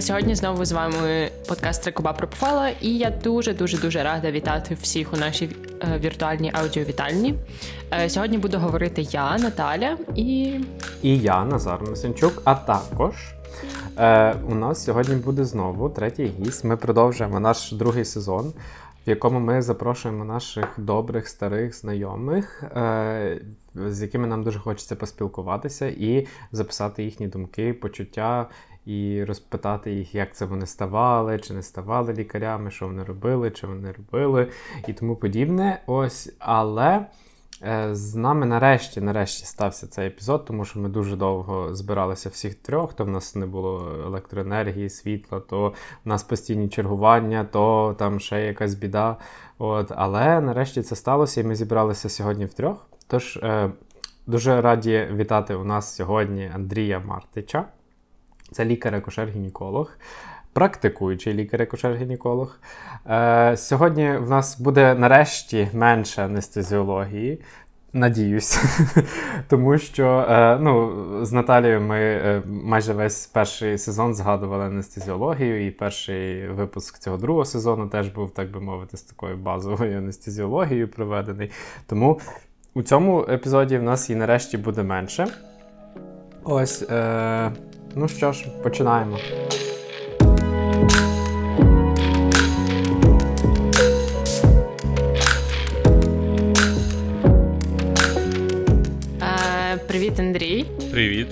Сьогодні 0.00 0.34
знову 0.34 0.64
з 0.64 0.72
вами 0.72 1.30
подкаст 1.48 1.82
Трикоба 1.82 2.12
про 2.12 2.28
Профала, 2.28 2.68
і 2.68 2.98
я 2.98 3.10
дуже 3.10 3.54
дуже 3.54 3.78
дуже 3.78 4.02
рада 4.02 4.30
вітати 4.30 4.76
всіх 4.80 5.12
у 5.12 5.16
нашій 5.16 5.50
е, 5.80 5.98
віртуальній 5.98 6.50
аудіовітальні. 6.54 7.34
Е, 7.92 8.10
сьогодні 8.10 8.38
буду 8.38 8.58
говорити 8.58 9.02
я, 9.02 9.38
Наталя, 9.38 9.98
і 10.16 10.60
І 11.02 11.18
я, 11.18 11.44
Назар 11.44 11.82
Носенчук, 11.82 12.42
а 12.44 12.54
також 12.54 13.14
е, 13.98 14.34
у 14.48 14.54
нас 14.54 14.84
сьогодні 14.84 15.14
буде 15.14 15.44
знову 15.44 15.88
третій 15.88 16.32
гість. 16.40 16.64
Ми 16.64 16.76
продовжуємо 16.76 17.40
наш 17.40 17.72
другий 17.72 18.04
сезон, 18.04 18.52
в 19.06 19.10
якому 19.10 19.40
ми 19.40 19.62
запрошуємо 19.62 20.24
наших 20.24 20.64
добрих 20.76 21.28
старих 21.28 21.76
знайомих, 21.76 22.62
е, 22.62 23.40
з 23.74 24.02
якими 24.02 24.26
нам 24.26 24.44
дуже 24.44 24.58
хочеться 24.58 24.96
поспілкуватися 24.96 25.86
і 25.86 26.26
записати 26.52 27.04
їхні 27.04 27.26
думки, 27.26 27.74
почуття. 27.74 28.46
І 28.86 29.24
розпитати 29.24 29.92
їх, 29.92 30.14
як 30.14 30.34
це 30.34 30.44
вони 30.44 30.66
ставали, 30.66 31.38
чи 31.38 31.54
не 31.54 31.62
ставали 31.62 32.12
лікарями, 32.12 32.70
що 32.70 32.86
вони 32.86 33.04
робили, 33.04 33.50
чи 33.50 33.66
вони 33.66 33.92
робили, 33.92 34.48
і 34.88 34.92
тому 34.92 35.16
подібне. 35.16 35.82
Ось, 35.86 36.32
але 36.38 37.06
е, 37.62 37.94
з 37.94 38.14
нами 38.14 38.46
нарешті 38.46 39.00
нарешті 39.00 39.46
стався 39.46 39.86
цей 39.86 40.06
епізод, 40.06 40.44
тому 40.44 40.64
що 40.64 40.80
ми 40.80 40.88
дуже 40.88 41.16
довго 41.16 41.74
збиралися 41.74 42.28
всіх 42.28 42.54
трьох. 42.54 42.94
То 42.94 43.04
в 43.04 43.08
нас 43.08 43.34
не 43.34 43.46
було 43.46 43.92
електроенергії, 44.04 44.90
світла, 44.90 45.40
то 45.40 45.68
в 46.04 46.08
нас 46.08 46.22
постійні 46.22 46.68
чергування, 46.68 47.44
то 47.44 47.94
там 47.98 48.20
ще 48.20 48.46
якась 48.46 48.74
біда. 48.74 49.16
От, 49.58 49.92
але 49.96 50.40
нарешті 50.40 50.82
це 50.82 50.96
сталося, 50.96 51.40
і 51.40 51.44
ми 51.44 51.54
зібралися 51.54 52.08
сьогодні 52.08 52.44
втрьох. 52.44 52.86
Тож 53.06 53.36
е, 53.36 53.70
дуже 54.26 54.60
раді 54.60 55.08
вітати 55.12 55.54
у 55.54 55.64
нас 55.64 55.94
сьогодні 55.94 56.50
Андрія 56.54 56.98
Мартича. 57.00 57.64
Це 58.52 58.64
лікар-акушер-гінеколог, 58.64 59.86
практикуючий 60.52 61.34
лікар-акушер-гінеколог. 61.34 62.48
Е, 63.06 63.56
Сьогодні 63.56 64.12
в 64.16 64.30
нас 64.30 64.60
буде 64.60 64.94
нарешті 64.94 65.68
менше 65.72 66.24
анестезіології. 66.24 67.40
Надіюсь, 67.92 68.64
тому 69.48 69.78
що 69.78 70.26
е, 70.30 70.58
ну, 70.60 71.04
з 71.24 71.32
Наталією 71.32 71.80
ми 71.80 71.98
е, 71.98 72.42
майже 72.46 72.92
весь 72.92 73.26
перший 73.26 73.78
сезон 73.78 74.14
згадували 74.14 74.64
анестезіологію, 74.64 75.66
і 75.66 75.70
перший 75.70 76.48
випуск 76.48 76.98
цього 76.98 77.16
другого 77.16 77.44
сезону 77.44 77.88
теж 77.88 78.08
був, 78.08 78.30
так 78.30 78.50
би 78.50 78.60
мовити, 78.60 78.96
з 78.96 79.02
такою 79.02 79.36
базовою 79.36 79.98
анестезіологією 79.98 80.88
проведений. 80.88 81.50
Тому 81.86 82.20
у 82.74 82.82
цьому 82.82 83.26
епізоді 83.28 83.78
в 83.78 83.82
нас 83.82 84.10
і 84.10 84.14
нарешті 84.14 84.58
буде 84.58 84.82
менше. 84.82 85.26
Ось. 86.44 86.82
Е, 86.82 87.52
Ну 87.96 88.08
що 88.08 88.32
ж, 88.32 88.48
починаємо. 88.62 89.18
е, 99.22 99.76
привіт, 99.88 100.20
Андрій. 100.20 100.64
Привіт. 100.90 101.28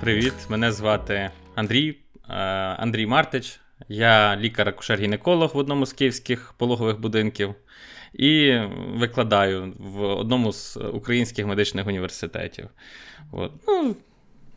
Привіт. 0.00 0.32
Мене 0.48 0.72
звати 0.72 1.30
Андрій 1.54 1.98
е, 2.28 2.34
Андрій 2.78 3.06
Мартич. 3.06 3.60
Я 3.88 4.36
лікар-акушер-гінеколог 4.36 5.54
в 5.54 5.58
одному 5.58 5.86
з 5.86 5.92
київських 5.92 6.54
пологових 6.58 7.00
будинків 7.00 7.54
і 8.12 8.58
викладаю 8.94 9.72
в 9.78 10.02
одному 10.02 10.52
з 10.52 10.76
українських 10.76 11.46
медичних 11.46 11.86
університетів. 11.86 12.68
От. 13.32 13.52
Ну, 13.68 13.96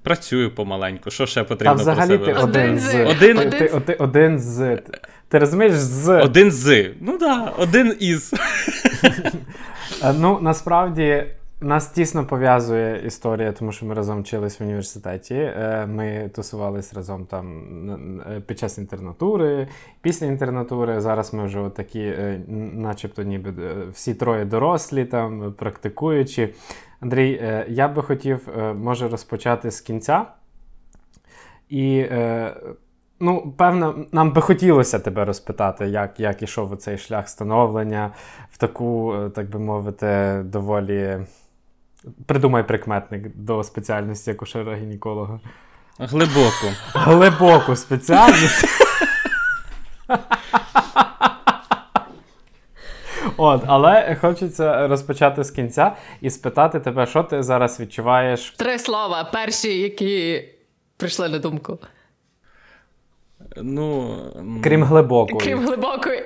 Працюю 0.06 0.56
помаленьку. 0.56 1.12
Що 1.12 1.26
ще 1.26 1.44
потрібно 1.44 1.76
Та 1.76 1.82
взагалі 1.82 2.18
про 2.18 2.26
себе 2.26 2.40
ти 2.40 2.44
один 2.44 2.80
з. 2.80 3.06
Один, 3.06 3.38
ти, 3.38 3.50
ти, 3.50 3.80
ти, 3.80 3.94
один 3.94 4.40
з. 4.40 4.82
Ти 5.28 5.40
розумієш 5.40 5.74
з. 5.74 6.22
Один 6.22 6.52
з. 6.52 6.92
Ну 7.02 7.18
так, 7.18 7.46
да, 7.46 7.54
один 7.58 7.98
із. 8.00 8.34
Ну, 10.20 10.40
насправді. 10.42 11.26
Нас 11.62 11.88
тісно 11.88 12.26
пов'язує 12.26 13.02
історія, 13.08 13.52
тому 13.52 13.72
що 13.72 13.86
ми 13.86 13.94
разом 13.94 14.22
вчились 14.22 14.60
в 14.60 14.64
університеті. 14.64 15.52
Ми 15.88 16.32
тусувались 16.36 16.94
разом 16.94 17.26
там 17.26 17.64
під 18.48 18.60
час 18.60 18.78
інтернатури, 18.78 19.68
після 20.02 20.26
інтернатури. 20.26 21.02
Зараз 21.02 21.34
ми 21.34 21.46
вже 21.46 21.70
такі, 21.76 22.14
начебто, 22.74 23.24
ніби 23.24 23.54
всі 23.94 24.14
троє 24.14 24.46
дорослі, 24.46 25.06
там 25.06 25.54
практикуючі. 25.58 26.50
Андрій, 27.06 27.64
я 27.68 27.88
би 27.88 28.02
хотів, 28.04 28.48
може, 28.76 29.08
розпочати 29.08 29.72
з 29.72 29.82
кінця. 29.82 30.26
І, 31.70 32.06
ну, 33.20 33.54
певно, 33.58 34.06
нам 34.12 34.32
би 34.32 34.42
хотілося 34.42 35.00
тебе 35.00 35.26
розпитати, 35.26 35.88
як 35.88 36.20
як 36.20 36.42
ішов 36.42 36.78
цей 36.78 36.98
шлях 36.98 37.30
становлення 37.30 38.12
в 38.52 38.58
таку, 38.58 39.16
так 39.36 39.50
би 39.50 39.60
мовити, 39.60 40.42
доволі. 40.46 41.20
Придумай 42.26 42.68
прикметник 42.68 43.36
до 43.36 43.64
спеціальності 43.64 44.32
акушера-гінеколога. 44.32 45.40
Глибоку. 46.00 46.68
Глибоку 46.94 47.76
спеціальність. 47.76 48.66
От, 53.46 53.64
але 53.68 54.16
хочеться 54.22 54.88
розпочати 54.88 55.44
з 55.44 55.52
кінця 55.52 55.96
і 56.22 56.30
спитати 56.30 56.80
тебе, 56.80 57.06
що 57.06 57.24
ти 57.24 57.44
зараз 57.44 57.80
відчуваєш. 57.80 58.54
Три 58.58 58.80
слова, 58.80 59.24
перші, 59.34 59.80
які 59.82 60.44
прийшли 60.98 61.30
на 61.30 61.40
думку. 61.40 61.80
Ну, 63.58 64.18
Крім 64.64 64.84
глибокої. 64.84 65.40
Крім 65.40 65.60
глибокої. 65.60 66.24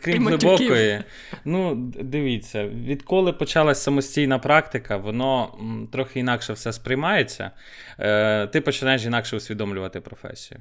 Крім 0.00 0.28
глибокої. 0.28 1.02
Ну, 1.44 1.74
дивіться, 2.00 2.68
відколи 2.68 3.32
почалась 3.32 3.82
самостійна 3.82 4.38
практика, 4.38 4.96
воно 4.96 5.54
трохи 5.92 6.20
інакше 6.20 6.52
все 6.52 6.72
сприймається. 6.72 7.50
Е, 7.98 8.46
Ти 8.46 8.60
починаєш 8.60 9.04
інакше 9.04 9.36
усвідомлювати 9.36 10.00
професію. 10.00 10.60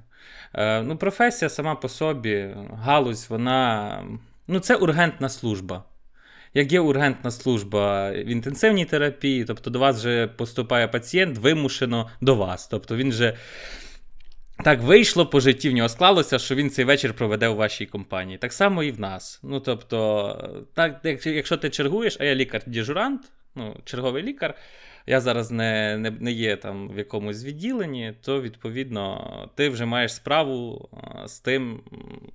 Е, 0.54 0.82
Ну, 0.82 0.98
Професія 0.98 1.50
сама 1.50 1.76
по 1.76 1.90
собі, 1.90 2.50
галузь, 2.84 3.30
вона. 3.30 4.04
Ну, 4.48 4.60
це 4.60 4.76
ургентна 4.76 5.30
служба. 5.30 5.84
Як 6.54 6.72
є 6.72 6.80
ургентна 6.80 7.32
служба 7.32 8.12
в 8.12 8.28
інтенсивній 8.28 8.86
терапії, 8.86 9.46
тобто 9.46 9.70
до 9.70 9.80
вас 9.80 9.98
вже 9.98 10.28
поступає 10.28 10.88
пацієнт 10.88 11.38
вимушено 11.38 12.10
до 12.22 12.36
вас. 12.36 12.68
Тобто 12.68 12.96
він 12.96 13.12
же. 13.12 13.38
Так 14.64 14.82
вийшло 14.82 15.26
по 15.26 15.40
житті, 15.40 15.70
в 15.70 15.74
нього 15.74 15.90
склалося, 15.90 16.40
що 16.40 16.56
він 16.56 16.70
цей 16.70 16.86
вечір 16.86 17.14
проведе 17.14 17.48
у 17.48 17.56
вашій 17.56 17.86
компанії. 17.86 18.38
Так 18.38 18.54
само 18.54 18.84
і 18.84 18.92
в 18.92 19.00
нас. 19.00 19.40
Ну, 19.44 19.60
тобто, 19.60 20.66
так, 20.74 21.00
якщо 21.26 21.58
ти 21.58 21.70
чергуєш, 21.70 22.18
а 22.20 22.26
я 22.26 22.36
лікар-діжурант, 22.36 23.22
ну, 23.56 23.78
черговий 23.86 24.24
лікар, 24.24 24.56
я 25.06 25.22
зараз 25.22 25.52
не 25.52 25.98
не, 25.98 26.12
не 26.12 26.32
є 26.32 26.56
там 26.56 26.90
в 26.90 26.98
якомусь 26.98 27.44
відділенні, 27.44 28.14
то 28.22 28.42
відповідно 28.42 29.50
ти 29.56 29.70
вже 29.70 29.86
маєш 29.86 30.14
справу 30.14 30.90
з 31.26 31.40
тим, 31.40 31.82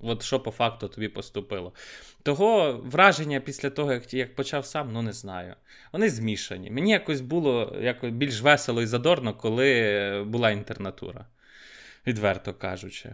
от 0.01 0.23
що 0.23 0.39
по 0.39 0.51
факту 0.51 0.87
тобі 0.87 1.07
поступило. 1.07 1.73
Того 2.23 2.81
враження 2.85 3.39
після 3.39 3.69
того, 3.69 3.93
як 3.93 4.13
як 4.13 4.35
почав 4.35 4.65
сам, 4.65 4.89
ну 4.93 5.01
не 5.01 5.13
знаю. 5.13 5.55
Вони 5.93 6.09
змішані. 6.09 6.71
Мені 6.71 6.91
якось 6.91 7.21
було 7.21 7.77
якось 7.81 8.11
більш 8.11 8.41
весело 8.41 8.81
і 8.81 8.85
задорно, 8.85 9.33
коли 9.33 10.25
була 10.27 10.51
інтернатура 10.51 11.25
відверто 12.07 12.53
кажучи. 12.53 13.13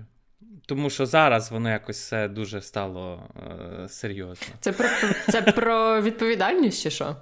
Тому 0.65 0.89
що 0.89 1.05
зараз 1.05 1.51
воно 1.51 1.69
якось 1.69 1.99
все 1.99 2.27
дуже 2.27 2.61
стало 2.61 3.29
е, 3.83 3.89
серйозно. 3.89 4.47
Це 4.59 4.71
про 4.71 4.87
це 5.31 5.41
про 5.41 6.01
відповідальність 6.01 6.83
чи 6.83 6.89
що? 6.89 7.15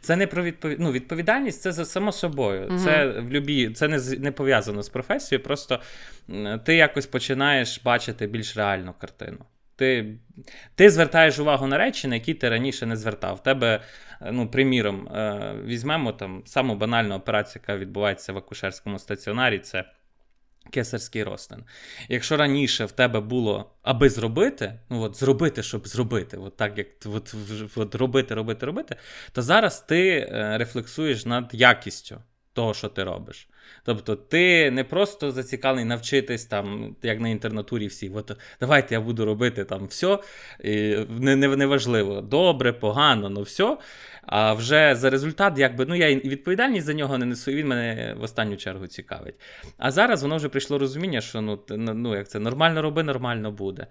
Це 0.00 0.16
не 0.16 0.26
про 0.26 0.42
відповід... 0.42 0.80
ну, 0.80 0.92
відповідальність, 0.92 1.60
це 1.60 1.72
за 1.72 1.84
само 1.84 2.12
собою. 2.12 2.66
Угу. 2.70 2.78
Це 2.78 3.06
в 3.06 3.30
любі... 3.30 3.70
це 3.70 3.88
не 3.88 3.98
не 4.18 4.32
пов'язано 4.32 4.82
з 4.82 4.88
професією, 4.88 5.44
просто 5.44 5.80
ти 6.64 6.74
якось 6.74 7.06
починаєш 7.06 7.82
бачити 7.82 8.26
більш 8.26 8.56
реальну 8.56 8.94
картину. 9.00 9.38
Ти 9.76 10.14
ти 10.74 10.90
звертаєш 10.90 11.38
увагу 11.38 11.66
на 11.66 11.78
речі, 11.78 12.08
на 12.08 12.14
які 12.14 12.34
ти 12.34 12.48
раніше 12.48 12.86
не 12.86 12.96
звертав. 12.96 13.36
В 13.36 13.42
тебе, 13.42 13.80
ну, 14.32 14.48
приміром, 14.48 15.08
е, 15.08 15.54
візьмемо 15.64 16.12
там 16.12 16.42
саму 16.46 16.76
банальну 16.76 17.14
операцію, 17.14 17.62
яка 17.62 17.78
відбувається 17.78 18.32
в 18.32 18.36
акушерському 18.36 18.98
стаціонарі, 18.98 19.58
це 19.58 19.84
кесарський 20.70 21.24
розтин. 21.24 21.64
Якщо 22.08 22.36
раніше 22.36 22.84
в 22.84 22.92
тебе 22.92 23.20
було 23.20 23.70
аби 23.82 24.10
зробити, 24.10 24.80
ну 24.90 25.02
от 25.02 25.16
зробити, 25.16 25.62
щоб 25.62 25.88
зробити, 25.88 26.36
от 26.36 26.56
так 26.56 26.78
як 26.78 26.86
от, 27.06 27.34
от 27.76 27.94
робити, 27.94 28.34
робити, 28.34 28.66
робити, 28.66 28.96
то 29.32 29.42
зараз 29.42 29.80
ти 29.80 30.08
е, 30.18 30.58
рефлексуєш 30.58 31.26
над 31.26 31.50
якістю 31.52 32.22
того, 32.52 32.74
що 32.74 32.88
ти 32.88 33.04
робиш. 33.04 33.48
Тобто, 33.84 34.16
ти 34.16 34.70
не 34.70 34.84
просто 34.84 35.32
зацікавлений 35.32 35.88
навчитись 35.88 36.44
там, 36.44 36.96
як 37.02 37.20
на 37.20 37.28
інтернатурі 37.28 37.86
всі, 37.86 38.10
от 38.14 38.32
давайте 38.60 38.94
я 38.94 39.00
буду 39.00 39.24
робити 39.24 39.64
там 39.64 39.86
все, 39.86 40.18
і 40.64 40.96
неважливо, 41.20 42.14
не, 42.14 42.20
не 42.20 42.28
добре, 42.28 42.72
погано, 42.72 43.30
ну 43.30 43.42
все. 43.42 43.76
А 44.30 44.52
вже 44.52 44.94
за 44.94 45.10
результат, 45.10 45.58
якби 45.58 45.86
ну 45.86 45.94
я 45.94 46.14
відповідальність 46.14 46.86
за 46.86 46.94
нього 46.94 47.18
не 47.18 47.26
несу, 47.26 47.50
і 47.50 47.54
він 47.54 47.68
мене 47.68 48.14
в 48.20 48.22
останню 48.22 48.56
чергу 48.56 48.86
цікавить. 48.86 49.34
А 49.78 49.90
зараз 49.90 50.22
воно 50.22 50.36
вже 50.36 50.48
прийшло 50.48 50.78
розуміння, 50.78 51.20
що 51.20 51.40
ну 51.40 51.58
ну 51.76 52.16
як 52.16 52.28
це 52.28 52.38
нормально 52.38 52.82
роби, 52.82 53.02
нормально 53.02 53.52
буде. 53.52 53.86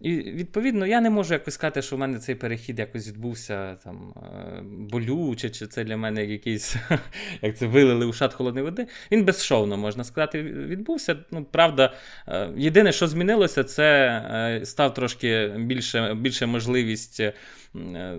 І 0.00 0.16
відповідно, 0.16 0.86
я 0.86 1.00
не 1.00 1.10
можу 1.10 1.34
якось 1.34 1.54
сказати, 1.54 1.82
що 1.82 1.96
в 1.96 1.98
мене 1.98 2.18
цей 2.18 2.34
перехід 2.34 2.78
якось 2.78 3.08
відбувся 3.08 3.76
там 3.84 4.14
е, 4.16 4.62
болюче, 4.64 5.50
чи 5.50 5.66
це 5.66 5.84
для 5.84 5.96
мене 5.96 6.24
якийсь, 6.24 6.76
як 7.42 7.56
це 7.56 7.66
вилили 7.66 8.06
у 8.06 8.12
шат 8.12 8.34
холодної 8.34 8.64
води. 8.64 8.86
Він 9.12 9.19
безшовно, 9.24 9.76
можна 9.76 10.04
сказати, 10.04 10.42
відбувся. 10.42 11.16
Ну, 11.30 11.44
правда, 11.44 11.92
е, 12.28 12.48
єдине, 12.56 12.92
що 12.92 13.06
змінилося, 13.06 13.64
це 13.64 14.06
е, 14.60 14.66
став 14.66 14.94
трошки 14.94 15.48
більше, 15.58 16.14
більше 16.14 16.46
можливість. 16.46 17.20
Е, 17.20 17.32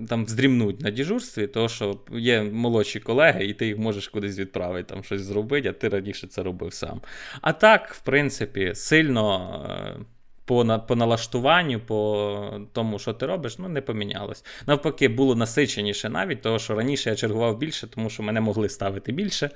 там 0.10 0.28
здрімнуть 0.28 0.82
на 0.82 0.90
діжурстві, 0.90 1.48
тому 1.48 1.70
що 1.70 2.00
є 2.12 2.44
молодші 2.44 3.00
колеги, 3.00 3.46
і 3.46 3.54
ти 3.54 3.68
їх 3.68 3.78
можеш 3.78 4.08
кудись 4.08 4.40
відправити, 4.40 4.94
там 4.94 5.04
щось 5.04 5.22
зробити, 5.22 5.70
а 5.70 5.74
ти 5.74 5.90
раніше 5.90 6.28
це 6.28 6.44
робив 6.44 6.74
сам. 6.74 7.02
А 7.42 7.54
так, 7.54 7.94
в 7.94 8.02
принципі, 8.02 8.72
сильно. 8.76 10.06
Е, 10.42 10.46
по 10.46 10.80
по 10.88 10.96
налаштуванню, 10.96 11.80
по 11.80 12.60
тому, 12.74 13.00
що 13.00 13.14
ти 13.14 13.26
робиш, 13.26 13.60
ну 13.60 13.70
не 13.70 13.82
помінялось. 13.82 14.44
Навпаки, 14.68 15.08
було 15.08 15.36
насиченіше 15.36 16.10
навіть, 16.10 16.42
тому 16.42 16.60
що 16.60 16.76
раніше 16.76 17.10
я 17.10 17.16
чергував 17.16 17.58
більше, 17.58 17.88
тому 17.88 18.10
що 18.10 18.24
мене 18.24 18.42
могли 18.42 18.70
ставити 18.70 19.12
більше. 19.12 19.50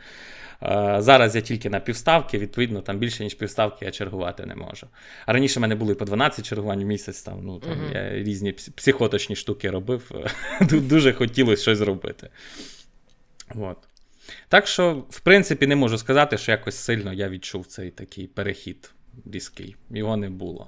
Зараз 0.98 1.36
я 1.36 1.42
тільки 1.42 1.70
на 1.70 1.80
півставки, 1.80 2.38
відповідно, 2.38 2.82
там 2.82 2.98
більше, 2.98 3.24
ніж 3.24 3.34
півставки 3.34 3.86
я 3.86 3.92
чергувати 3.92 4.46
не 4.46 4.56
можу. 4.56 4.88
А 5.26 5.34
раніше 5.34 5.60
в 5.60 5.62
мене 5.62 5.76
були 5.76 5.96
по 5.96 6.06
12 6.06 6.46
чергувань 6.46 6.84
в 6.84 6.86
місяць, 6.86 7.22
там, 7.22 7.40
ну, 7.44 7.60
там 7.60 7.72
uh-huh. 7.72 7.94
я 7.94 8.24
різні 8.24 8.52
психоточні 8.52 9.36
штуки 9.36 9.70
робив. 9.70 10.12
Дуже 10.62 11.14
хотілося 11.14 11.62
щось 11.62 11.78
зробити. 11.78 12.30
От. 13.56 13.78
Так 14.48 14.68
що, 14.68 15.04
в 15.10 15.20
принципі, 15.20 15.68
не 15.68 15.76
можу 15.76 15.98
сказати, 15.98 16.38
що 16.38 16.52
якось 16.52 16.76
сильно 16.76 17.14
я 17.14 17.30
відчув 17.30 17.66
цей 17.66 17.92
такий 17.92 18.28
перехід 18.28 18.92
різкий. 19.26 19.76
Його 19.90 20.18
не 20.18 20.30
було. 20.30 20.68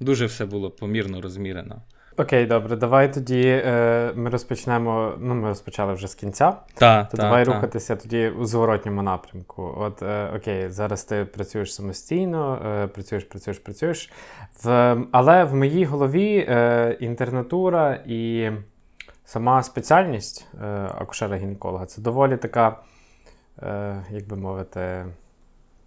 Дуже 0.00 0.26
все 0.26 0.46
було 0.46 0.70
помірно, 0.70 1.20
розмірено. 1.20 1.82
Окей, 2.16 2.46
добре, 2.46 2.76
давай 2.76 3.12
тоді 3.12 3.42
е, 3.46 4.12
ми 4.14 4.30
розпочнемо. 4.30 5.14
Ну, 5.18 5.34
ми 5.34 5.48
розпочали 5.48 5.94
вже 5.94 6.08
з 6.08 6.14
кінця. 6.14 6.56
Та, 6.74 7.04
то 7.04 7.16
та, 7.16 7.22
давай 7.22 7.44
та. 7.44 7.54
рухатися 7.54 7.96
тоді 7.96 8.28
у 8.28 8.44
зворотньому 8.44 9.02
напрямку. 9.02 9.74
От 9.78 10.02
е, 10.02 10.30
окей, 10.36 10.68
зараз 10.68 11.04
ти 11.04 11.24
працюєш 11.24 11.74
самостійно, 11.74 12.62
е, 12.66 12.86
працюєш, 12.86 13.24
працюєш, 13.24 13.58
працюєш. 13.58 14.12
В, 14.62 14.96
Але 15.12 15.44
в 15.44 15.54
моїй 15.54 15.84
голові 15.84 16.46
е, 16.48 16.96
інтернатура 17.00 17.98
і 18.06 18.50
сама 19.24 19.62
спеціальність 19.62 20.46
е, 20.62 20.66
акушера-гінеколога 20.98 21.86
це 21.86 22.02
доволі 22.02 22.36
така, 22.36 22.78
е, 23.62 24.04
як 24.10 24.28
би 24.28 24.36
мовити, 24.36 25.06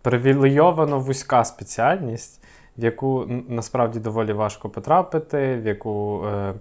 привілейовано 0.02 1.00
вузька 1.00 1.46
спеціальність 1.46 2.42
в 2.78 2.84
яку 2.84 3.26
насправді 3.48 4.00
доволі 4.00 4.34
важко 4.34 4.70
потрапити, 4.70 5.56
в 5.56 5.66
яку 5.66 6.26
е, 6.26 6.54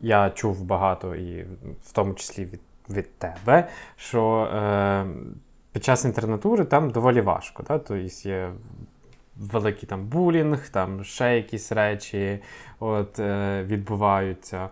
я 0.00 0.30
чув 0.30 0.64
багато, 0.64 1.14
і 1.14 1.42
в 1.82 1.92
тому 1.92 2.14
числі 2.14 2.44
від 2.44 2.60
від 2.90 3.18
тебе, 3.18 3.68
що 3.96 4.48
е, 4.54 5.06
під 5.72 5.84
час 5.84 6.04
інтернатури 6.04 6.64
там 6.64 6.90
доволі 6.90 7.20
важко. 7.20 7.62
Да? 7.62 7.78
Тобто 7.78 7.96
є 8.28 8.50
великий 9.36 9.88
там 9.88 10.06
булінг, 10.06 10.68
там 10.68 11.04
ще 11.04 11.36
якісь 11.36 11.72
речі 11.72 12.38
от, 12.80 13.18
е, 13.18 13.62
відбуваються. 13.64 14.68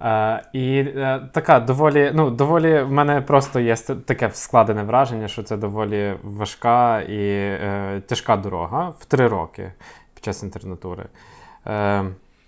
Е, 0.00 0.42
І 0.52 0.78
е, 0.78 1.28
така 1.32 1.60
доволі, 1.60 2.12
ну, 2.14 2.30
доволі 2.30 2.82
в 2.82 2.92
мене 2.92 3.20
просто 3.20 3.60
є 3.60 3.76
таке 3.76 4.30
складене 4.32 4.82
враження, 4.82 5.28
що 5.28 5.42
це 5.42 5.56
доволі 5.56 6.14
важка 6.22 7.00
і 7.00 7.18
е, 7.18 8.02
тяжка 8.06 8.36
дорога 8.36 8.88
в 8.98 9.04
три 9.04 9.28
роки 9.28 9.72
час 10.20 10.42
інтернатури. 10.42 11.06
Е, 11.66 12.04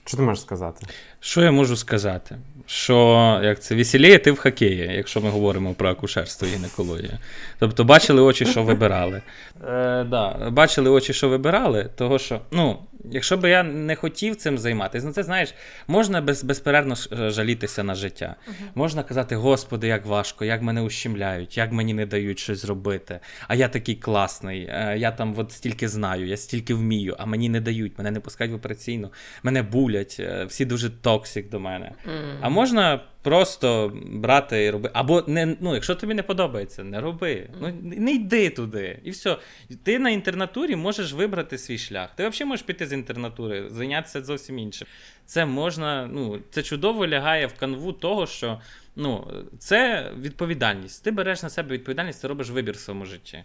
Що 0.09 0.17
ти 0.17 0.23
можеш 0.23 0.43
сказати? 0.43 0.87
Що 1.21 1.43
я 1.43 1.51
можу 1.51 1.77
сказати? 1.77 2.37
Що 2.67 3.41
як 3.43 3.61
це 3.63 3.75
веселіє 3.75 4.19
ти 4.19 4.33
в 4.33 4.39
хокеї, 4.39 4.91
якщо 4.97 5.21
ми 5.21 5.31
говоримо 5.31 5.75
про 5.75 5.91
акушерство 5.91 6.49
і 6.49 6.51
гінекологію. 6.51 7.19
Тобто 7.59 7.85
бачили 7.85 8.23
очі, 8.23 8.47
що 8.47 8.63
вибирали. 8.63 9.23
Е, 9.69 10.05
да, 10.05 10.51
Бачили 10.51 10.91
очі, 10.91 11.13
що 11.13 11.29
вибирали, 11.29 11.91
того 11.97 12.19
що, 12.19 12.41
ну, 12.51 12.79
якщо 13.11 13.37
б 13.37 13.51
я 13.51 13.63
не 13.63 13.97
хотів 13.97 14.37
цим 14.37 14.59
займатися, 14.59 15.07
ну 15.07 15.13
це 15.13 15.23
знаєш, 15.23 15.55
можна 15.89 16.21
без, 16.21 16.45
безперервно 16.45 16.95
е, 17.13 17.31
жалітися 17.31 17.85
на 17.85 17.95
життя. 17.95 18.37
Uh-huh. 18.49 18.53
Можна 18.75 19.03
казати, 19.03 19.37
Господи, 19.37 19.87
як 19.87 20.07
важко, 20.07 20.45
як 20.45 20.63
мене 20.63 20.83
ущемляють, 20.83 21.57
як 21.57 21.73
мені 21.73 21.95
не 21.95 22.07
дають 22.07 22.39
щось 22.39 22.59
зробити. 22.59 23.21
А 23.49 23.55
я 23.55 23.69
такий 23.69 23.95
класний, 23.95 24.61
е, 24.63 24.95
я 24.99 25.11
там 25.11 25.35
от 25.37 25.53
стільки 25.53 25.89
знаю, 25.89 26.27
я 26.27 26.37
стільки 26.37 26.75
вмію, 26.75 27.17
а 27.19 27.27
мені 27.27 27.49
не 27.49 27.61
дають, 27.61 27.99
мене 27.99 28.11
не 28.11 28.21
пускають 28.21 28.53
в 28.53 28.57
операційну, 28.57 29.13
мене 29.43 29.63
булять, 29.63 29.98
е, 30.21 30.45
всі 30.45 30.65
дуже 30.65 30.91
токсик 30.91 31.51
до 31.51 31.61
мене. 31.61 31.93
Mm. 32.07 32.39
А 32.41 32.49
можна 32.49 33.01
просто 33.23 33.93
брати 34.07 34.65
і 34.65 34.71
робити. 34.71 34.95
Або 34.97 35.25
не, 35.27 35.57
ну, 35.61 35.75
якщо 35.75 35.95
тобі 35.95 36.15
не 36.15 36.23
подобається, 36.23 36.85
не 36.85 37.01
роби. 37.01 37.49
Ну, 37.61 37.75
Не 37.83 38.13
йди 38.13 38.51
туди. 38.51 39.01
І 39.05 39.11
все. 39.11 39.37
Ти 39.83 39.99
на 39.99 40.11
інтернатурі 40.11 40.77
можеш 40.77 41.13
вибрати 41.13 41.59
свій 41.59 41.79
шлях. 41.79 42.11
Ти 42.17 42.29
взагалі 42.29 42.49
можеш 42.49 42.67
піти 42.67 42.87
з 42.87 42.93
інтернатури, 42.93 43.69
зайнятися 43.71 44.23
зовсім 44.23 44.59
іншим. 44.59 44.89
Це 45.27 45.47
можна, 45.47 46.09
ну, 46.13 46.39
це 46.51 46.63
чудово 46.63 47.07
лягає 47.07 47.47
в 47.47 47.55
канву 47.55 47.93
того, 47.93 48.27
що 48.27 48.61
ну, 48.97 49.27
це 49.59 50.11
відповідальність. 50.21 51.05
Ти 51.05 51.11
береш 51.11 51.43
на 51.43 51.51
себе 51.51 51.75
відповідальність, 51.75 52.23
ти 52.23 52.29
робиш 52.29 52.51
вибір 52.51 52.75
в 52.75 52.79
своєму 52.79 53.05
житті 53.05 53.45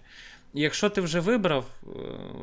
якщо 0.54 0.90
ти 0.90 1.02
вже 1.02 1.20
вибрав 1.20 1.66
е, 1.84 1.90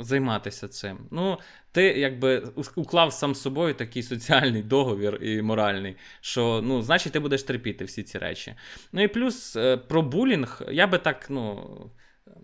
займатися 0.01 0.69
цим, 0.69 0.99
ну 1.11 1.39
ти 1.73 1.83
якби 1.83 2.43
уклав 2.77 3.13
сам 3.13 3.35
собою 3.35 3.75
такий 3.75 4.03
соціальний 4.03 4.63
договір 4.63 5.19
і 5.23 5.43
моральний, 5.43 5.97
що 6.21 6.61
ну, 6.65 6.83
значить 6.83 7.13
ти 7.13 7.21
будеш 7.21 7.43
терпіти 7.43 7.85
всі 7.85 8.03
ці 8.03 8.19
речі. 8.19 8.55
Ну 8.93 9.03
і 9.03 9.09
плюс 9.09 9.57
е, 9.57 9.77
про 9.77 10.03
булінг 10.03 10.63
я 10.71 10.87
би 10.87 10.99
так, 10.99 11.27
ну 11.31 11.69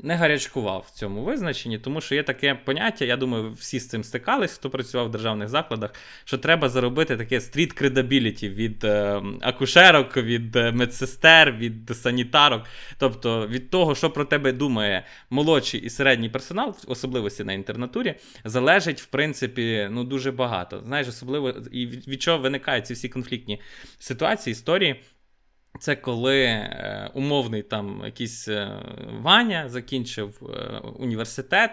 не 0.02 0.14
гарячкував 0.14 0.84
в 0.88 0.98
цьому 0.98 1.22
визначенні, 1.22 1.78
тому 1.78 2.00
що 2.00 2.14
є 2.14 2.22
таке 2.22 2.54
поняття, 2.54 3.04
я 3.04 3.16
думаю, 3.16 3.50
всі 3.50 3.80
з 3.80 3.88
цим 3.88 4.04
стикались, 4.04 4.52
хто 4.52 4.70
працював 4.70 5.06
в 5.06 5.10
державних 5.10 5.48
закладах, 5.48 5.94
що 6.24 6.38
треба 6.38 6.68
заробити 6.68 7.16
таке 7.16 7.40
стріт 7.40 7.72
кредабіліті 7.72 8.48
від 8.48 8.84
е, 8.84 9.22
акушерок, 9.40 10.16
від 10.16 10.56
е, 10.56 10.72
медсестер, 10.72 11.52
від 11.52 11.96
санітарок. 11.96 12.62
Тобто 12.98 13.46
від 13.48 13.70
того, 13.70 13.94
що 13.94 14.10
про 14.10 14.24
тебе 14.24 14.52
думає 14.52 15.04
молодший 15.30 15.80
і 15.80 15.90
середній 15.90 16.28
персонал, 16.28 16.76
особливості 16.86 17.44
на 17.44 17.52
інтернатурі, 17.52 18.14
залежить, 18.44 19.00
в 19.00 19.06
принципі, 19.06 19.88
ну 19.90 20.04
дуже 20.04 20.32
багато. 20.32 20.82
Знаєш, 20.86 21.08
особливо 21.08 21.50
і 21.72 21.86
від 21.86 22.22
чого 22.22 22.38
виникають 22.38 22.86
ці 22.86 22.94
всі 22.94 23.08
конфліктні 23.08 23.60
ситуації, 23.98 24.52
історії. 24.52 25.02
Це 25.80 25.96
коли 25.96 26.42
е, 26.42 27.10
умовний 27.14 27.62
там 27.62 28.02
якийсь 28.04 28.48
е, 28.48 28.82
Ваня 29.20 29.68
закінчив 29.68 30.40
е, 30.42 30.78
університет 30.78 31.70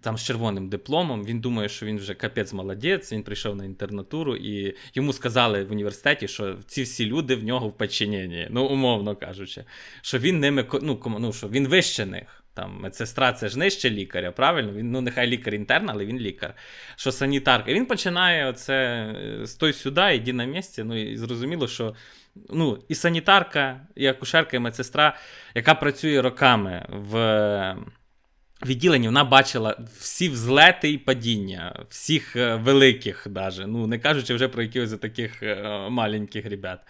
там 0.00 0.18
з 0.18 0.24
червоним 0.24 0.68
дипломом. 0.68 1.24
Він 1.24 1.40
думає, 1.40 1.68
що 1.68 1.86
він 1.86 1.98
вже 1.98 2.14
капець 2.14 2.52
молодець, 2.52 3.12
він 3.12 3.22
прийшов 3.22 3.56
на 3.56 3.64
інтернатуру, 3.64 4.36
і 4.36 4.74
йому 4.94 5.12
сказали 5.12 5.64
в 5.64 5.72
університеті, 5.72 6.28
що 6.28 6.56
ці 6.66 6.82
всі 6.82 7.06
люди 7.06 7.34
в 7.34 7.44
нього 7.44 7.68
в 7.68 7.76
підчиненні, 7.76 8.46
ну, 8.50 8.64
умовно 8.64 9.16
кажучи, 9.16 9.64
що 10.02 10.18
він 10.18 10.40
ними 10.40 10.66
ну, 10.82 11.00
ну, 11.18 11.32
що 11.32 11.48
він 11.48 11.68
вище 11.68 12.06
них. 12.06 12.36
Там 12.54 12.80
медсестра 12.80 13.32
це 13.32 13.48
ж 13.48 13.58
нижче 13.58 13.90
лікаря, 13.90 14.32
правильно? 14.32 14.72
Він, 14.72 14.90
ну, 14.90 15.00
нехай 15.00 15.26
лікар 15.26 15.54
інтерн, 15.54 15.90
але 15.90 16.04
він 16.04 16.18
лікар. 16.18 16.54
Що 16.96 17.12
санітарка. 17.12 17.72
Він 17.72 17.86
починає 17.86 18.46
оце 18.46 19.14
з 19.42 19.54
той 19.54 19.72
сюди, 19.72 20.14
іди 20.14 20.32
на 20.32 20.44
місці. 20.44 20.84
Ну 20.84 21.02
і 21.02 21.16
зрозуміло, 21.16 21.68
що 21.68 21.94
ну, 22.50 22.78
і 22.88 22.94
санітарка, 22.94 23.86
і 23.96 24.06
акушерка, 24.06 24.56
і 24.56 24.60
медсестра, 24.60 25.16
яка 25.54 25.74
працює 25.74 26.22
роками 26.22 26.86
в 26.88 27.76
відділенні, 28.66 29.06
вона 29.06 29.24
бачила 29.24 29.76
всі 29.98 30.28
взлети 30.28 30.90
і 30.90 30.98
падіння, 30.98 31.84
всіх 31.88 32.36
е, 32.36 32.54
великих, 32.56 33.26
даже, 33.30 33.66
ну, 33.66 33.86
не 33.86 33.98
кажучи 33.98 34.34
вже 34.34 34.48
про 34.48 34.62
якихось 34.62 34.98
таких 34.98 35.42
е, 35.42 35.88
маленьких 35.90 36.46
ребят. 36.46 36.80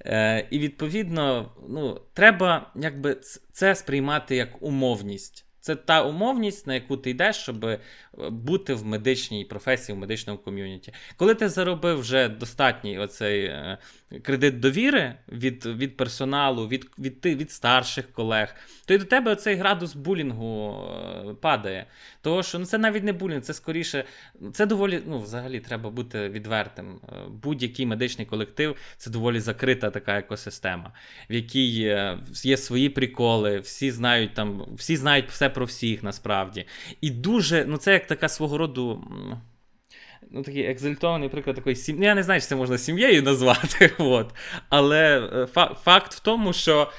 Е, 0.00 0.46
І 0.50 0.58
відповідно, 0.58 1.52
ну, 1.68 2.00
треба 2.14 2.72
якби 2.76 3.16
це 3.52 3.74
сприймати 3.74 4.36
як 4.36 4.62
умовність. 4.62 5.47
Це 5.60 5.76
та 5.76 6.02
умовність, 6.04 6.66
на 6.66 6.74
яку 6.74 6.96
ти 6.96 7.10
йдеш, 7.10 7.36
щоб 7.36 7.64
е, 7.64 7.78
бути 8.30 8.74
в 8.74 8.86
медичній 8.86 9.44
професії, 9.44 9.96
в 9.96 9.98
медичному 9.98 10.38
ком'юніті. 10.38 10.92
Коли 11.16 11.34
ти 11.34 11.48
заробив 11.48 11.98
вже 11.98 12.28
достатній 12.28 12.98
оцей 12.98 13.44
е, 13.44 13.78
кредит 14.22 14.60
довіри 14.60 15.14
від 15.28 15.66
від 15.66 15.96
персоналу, 15.96 16.68
від 16.68 16.86
від, 16.98 17.26
від 17.26 17.50
старших 17.50 18.12
колег, 18.12 18.54
то 18.86 18.94
й 18.94 18.98
до 18.98 19.04
тебе 19.04 19.36
цей 19.36 19.54
градус 19.54 19.94
булінгу 19.94 20.84
е, 21.30 21.34
падає. 21.34 21.86
Тому 22.22 22.42
що 22.42 22.58
ну, 22.58 22.64
це 22.64 22.78
навіть 22.78 23.04
не 23.04 23.12
булінг, 23.12 23.42
це 23.42 23.54
скоріше, 23.54 24.04
це 24.52 24.66
доволі, 24.66 25.02
ну, 25.06 25.20
взагалі, 25.20 25.60
треба 25.60 25.90
бути 25.90 26.28
відвертим. 26.28 27.00
Будь-який 27.42 27.86
медичний 27.86 28.26
колектив 28.26 28.76
це 28.96 29.10
доволі 29.10 29.40
закрита 29.40 29.90
така 29.90 30.18
екосистема, 30.18 30.92
в 31.30 31.32
якій 31.34 31.94
є 32.42 32.56
свої 32.56 32.88
приколи, 32.88 33.58
всі 33.58 33.90
знають 33.90 34.34
там, 34.34 34.66
всі 34.76 34.96
знають 34.96 35.28
все 35.28 35.48
про 35.58 35.66
всіх 35.66 36.02
насправді. 36.02 36.66
І 37.00 37.10
дуже, 37.10 37.64
ну 37.64 37.76
це 37.76 37.92
як 37.92 38.06
така 38.06 38.28
свого 38.28 38.58
роду. 38.58 39.04
Ну, 40.30 40.42
такий 40.42 40.66
екзальтований 40.66 41.28
приклад 41.28 41.56
такої 41.56 41.76
сім'ї. 41.76 42.00
Ну, 42.00 42.06
я 42.06 42.14
не 42.14 42.22
знаю, 42.22 42.40
чи 42.40 42.46
це 42.46 42.56
можна 42.56 42.78
сім'єю 42.78 43.22
назвати. 43.22 43.90
от. 43.98 44.34
Але 44.68 45.20
фа- 45.54 45.74
факт 45.74 46.14
в 46.14 46.20
тому, 46.20 46.52
що. 46.52 46.90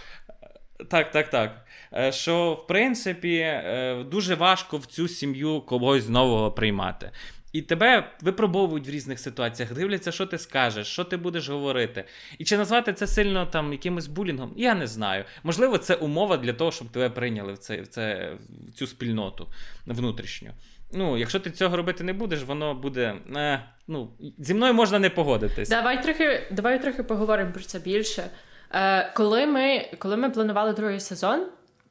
Так, 0.89 1.11
так, 1.11 1.29
так. 1.29 1.65
Е, 1.93 2.11
що, 2.11 2.53
в 2.53 2.67
принципі, 2.67 3.35
е, 3.37 4.03
дуже 4.11 4.35
важко 4.35 4.77
в 4.77 4.85
цю 4.85 5.07
сім'ю 5.07 5.61
когось 5.61 6.09
нового 6.09 6.51
приймати. 6.51 7.11
І 7.53 7.61
тебе 7.61 8.11
випробовують 8.21 8.87
в 8.87 8.91
різних 8.91 9.19
ситуаціях, 9.19 9.73
дивляться, 9.73 10.11
що 10.11 10.25
ти 10.25 10.37
скажеш, 10.37 10.87
що 10.87 11.03
ти 11.03 11.17
будеш 11.17 11.49
говорити. 11.49 12.03
І 12.37 12.43
чи 12.43 12.57
назвати 12.57 12.93
це 12.93 13.07
сильно 13.07 13.45
там 13.45 13.71
якимось 13.71 14.07
булінгом, 14.07 14.53
я 14.57 14.75
не 14.75 14.87
знаю. 14.87 15.25
Можливо, 15.43 15.77
це 15.77 15.95
умова 15.95 16.37
для 16.37 16.53
того, 16.53 16.71
щоб 16.71 16.87
тебе 16.87 17.09
прийняли 17.09 17.53
в 17.53 17.57
це, 17.57 17.81
в, 17.81 17.87
це, 17.87 18.31
в 18.67 18.71
цю 18.71 18.87
спільноту 18.87 19.47
внутрішню. 19.85 20.49
Ну, 20.93 21.17
якщо 21.17 21.39
ти 21.39 21.51
цього 21.51 21.77
робити 21.77 22.03
не 22.03 22.13
будеш, 22.13 22.43
воно 22.43 22.73
буде. 22.73 23.15
Не, 23.25 23.63
ну, 23.87 24.09
Зі 24.37 24.53
мною 24.53 24.73
можна 24.73 24.99
не 24.99 25.09
погодитись. 25.09 25.69
Давай 25.69 26.03
трохи 26.03 26.43
давай 26.51 26.81
трохи 26.81 27.03
поговоримо 27.03 27.51
про 27.51 27.63
це 27.63 27.79
більше. 27.79 28.29
Е, 28.71 29.11
Коли 29.13 29.45
ми 29.45 29.87
коли 29.97 30.17
ми 30.17 30.29
планували 30.29 30.73
другий 30.73 30.99
сезон, 30.99 31.45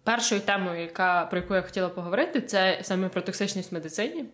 першою 0.05 0.41
темою, 0.41 0.81
яка, 0.81 1.27
про 1.27 1.39
яку 1.39 1.55
я 1.55 1.63
хотіла 1.63 1.89
поговорити, 1.89 2.41
це 2.41 2.79
саме 2.83 3.09
про 3.09 3.23
токсичність 3.23 3.71
в 3.71 3.75
медицині 3.75 4.25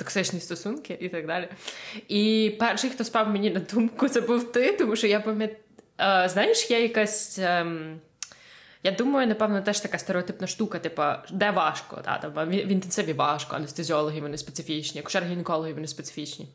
токсичні 0.00 0.40
стосунки 0.40 0.98
і 1.00 1.08
так 1.08 1.26
далі. 1.26 1.48
І 2.08 2.54
перший, 2.58 2.90
хто 2.90 3.04
спав 3.04 3.28
мені 3.28 3.50
на 3.50 3.60
думку, 3.60 4.08
це 4.08 4.20
був 4.20 4.52
ти, 4.52 4.72
тому 4.72 4.96
що 4.96 5.06
я 5.06 5.20
пам'ятаю, 5.20 6.28
знаєш, 6.28 6.70
є 6.70 6.82
якась. 6.82 7.38
Ем... 7.38 8.00
Я 8.82 8.90
думаю, 8.90 9.26
напевно, 9.26 9.62
теж 9.62 9.80
така 9.80 9.98
стереотипна 9.98 10.46
штука, 10.46 10.78
типу, 10.78 11.02
де 11.30 11.50
важко, 11.50 11.96
та, 12.04 12.18
там, 12.18 12.48
в 12.48 12.52
інтенсиві 12.52 13.12
важко, 13.12 13.56
анестезіологи 13.56 14.20
вони 14.20 14.38
специфічні, 14.38 15.02
акушер-гінекологи 15.02 15.74
вони 15.74 15.86
специфічні. 15.86 16.48